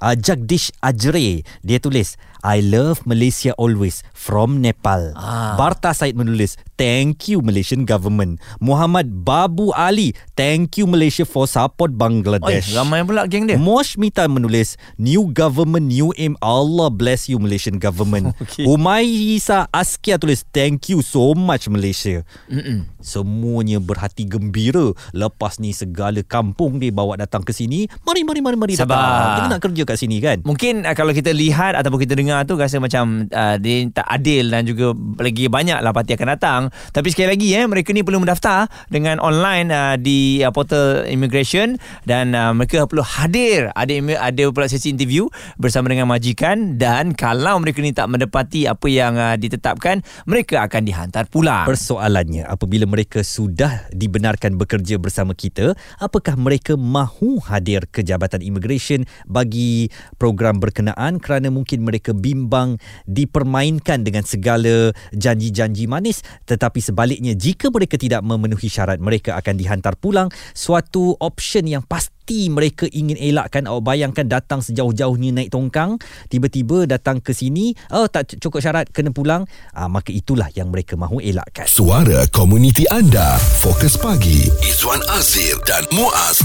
uh, 0.01 0.17
Jagdish 0.17 0.73
Ajre. 0.81 1.45
Dia 1.61 1.79
tulis 1.79 2.17
I 2.41 2.59
love 2.59 3.05
Malaysia 3.05 3.53
always 3.55 4.01
from 4.11 4.59
Nepal. 4.59 5.13
Ah. 5.13 5.53
Barta 5.53 5.93
Said 5.93 6.13
menulis 6.13 6.57
thank 6.73 7.29
you 7.29 7.39
Malaysian 7.39 7.85
government. 7.85 8.41
Muhammad 8.57 9.21
Babu 9.21 9.69
Ali 9.71 10.17
thank 10.33 10.75
you 10.75 10.85
Malaysia 10.85 11.21
for 11.21 11.45
support 11.45 11.93
Oi, 11.93 11.97
Bangladesh. 11.97 12.73
ramai 12.73 13.01
pula 13.01 13.29
geng 13.29 13.45
dia. 13.45 13.61
Mosh 13.61 13.93
Mita 13.93 14.25
menulis 14.25 14.73
New 14.95 15.29
government 15.29 15.85
New 15.85 16.09
aim 16.15 16.33
Allah 16.39 16.89
bless 16.89 17.29
you 17.29 17.37
Malaysian 17.37 17.77
government 17.77 18.33
Okey. 18.41 18.65
Humaisa 18.65 19.69
Askia 19.69 20.17
tulis 20.17 20.41
Thank 20.47 20.89
you 20.89 21.01
so 21.01 21.33
much 21.33 21.69
Malaysia 21.69 22.25
Mm-mm. 22.47 22.89
Semuanya 22.97 23.77
berhati 23.77 24.25
gembira 24.25 24.93
Lepas 25.11 25.57
ni 25.57 25.71
segala 25.71 26.21
kampung 26.21 26.77
dia 26.77 26.89
bawa 26.89 27.15
datang 27.15 27.43
ke 27.43 27.51
sini 27.51 27.85
Mari 28.01 28.25
mari 28.25 28.39
mari 28.39 28.57
mari 28.57 28.73
Sabar. 28.73 28.97
datang 28.97 29.29
Kita 29.35 29.47
nak 29.49 29.61
kerja 29.61 29.83
kat 29.85 29.97
sini 29.97 30.17
kan 30.17 30.37
Mungkin 30.41 30.83
uh, 30.83 30.95
kalau 30.95 31.11
kita 31.11 31.29
lihat 31.29 31.75
ataupun 31.75 31.99
kita 31.99 32.15
dengar 32.15 32.30
tu 32.47 32.55
rasa 32.55 32.79
macam 32.79 33.27
uh, 33.27 33.55
dia 33.59 33.83
tak 33.91 34.07
adil 34.07 34.47
dan 34.47 34.63
juga 34.63 34.95
lagi 35.19 35.51
banyak 35.51 35.79
lah 35.83 35.91
parti 35.91 36.15
akan 36.15 36.29
datang. 36.35 36.61
Tapi 36.95 37.07
sekali 37.11 37.35
lagi 37.35 37.47
eh 37.53 37.67
mereka 37.67 37.91
ni 37.91 38.01
perlu 38.01 38.23
mendaftar 38.23 38.71
dengan 38.87 39.19
online 39.19 39.67
uh, 39.69 39.95
di 39.99 40.39
uh, 40.41 40.51
portal 40.55 41.03
immigration 41.07 41.75
dan 42.07 42.31
uh, 42.31 42.55
mereka 42.55 42.87
perlu 42.87 43.03
hadir. 43.03 43.69
Ada 43.75 43.93
ada 44.19 44.43
pula 44.49 44.71
sesi 44.71 44.91
interview 44.91 45.27
bersama 45.59 45.91
dengan 45.91 46.07
majikan 46.07 46.79
dan 46.79 47.11
kalau 47.11 47.59
mereka 47.59 47.83
ni 47.83 47.91
tak 47.91 48.07
mendapati 48.07 48.65
apa 48.65 48.87
yang 48.87 49.19
uh, 49.19 49.35
ditetapkan, 49.35 49.99
mereka 50.23 50.63
akan 50.65 50.81
dihantar 50.87 51.27
pulang. 51.27 51.67
Persoalannya 51.67 52.47
apabila 52.47 52.87
mereka 52.87 53.21
sudah 53.21 53.91
dibenarkan 53.91 54.55
bekerja 54.55 54.97
bersama 54.97 55.35
kita, 55.35 55.75
apakah 55.99 56.35
mereka 56.39 56.79
mahu 56.79 57.41
hadir 57.43 57.85
ke 57.89 58.05
Jabatan 58.05 58.43
Immigration 58.43 59.03
bagi 59.25 59.89
program 60.19 60.61
berkenaan 60.61 61.17
kerana 61.17 61.49
mungkin 61.49 61.81
mereka 61.81 62.13
bimbang 62.21 62.77
dipermainkan 63.09 64.05
dengan 64.05 64.23
segala 64.23 64.93
janji-janji 65.11 65.89
manis 65.89 66.21
tetapi 66.45 66.79
sebaliknya 66.79 67.33
jika 67.33 67.73
mereka 67.73 67.97
tidak 67.97 68.21
memenuhi 68.21 68.69
syarat 68.69 69.01
mereka 69.01 69.35
akan 69.41 69.57
dihantar 69.57 69.97
pulang 69.97 70.29
suatu 70.53 71.17
option 71.19 71.65
yang 71.65 71.83
pasti 71.83 72.47
mereka 72.47 72.87
ingin 72.93 73.17
elakkan 73.17 73.65
awak 73.67 73.91
bayangkan 73.91 74.29
datang 74.29 74.61
sejauh-jauh 74.63 75.17
ni 75.17 75.33
naik 75.33 75.51
tongkang 75.51 75.97
tiba-tiba 76.29 76.85
datang 76.85 77.19
ke 77.19 77.33
sini 77.33 77.73
oh 77.91 78.05
tak 78.07 78.37
cukup 78.37 78.61
syarat 78.61 78.85
kena 78.93 79.09
pulang 79.11 79.43
ah, 79.73 79.89
maka 79.89 80.13
itulah 80.13 80.47
yang 80.53 80.69
mereka 80.69 80.93
mahu 80.93 81.19
elakkan 81.19 81.67
Suara 81.81 82.27
komuniti 82.29 82.85
anda. 82.91 83.39
Fokus 83.63 83.95
pagi. 83.95 84.51
Izwan 84.61 84.99
Azir 85.15 85.55
dan 85.63 85.87
Muaz. 85.95 86.43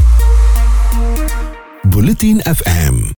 Bulletin 1.90 2.40
FM. 2.46 3.12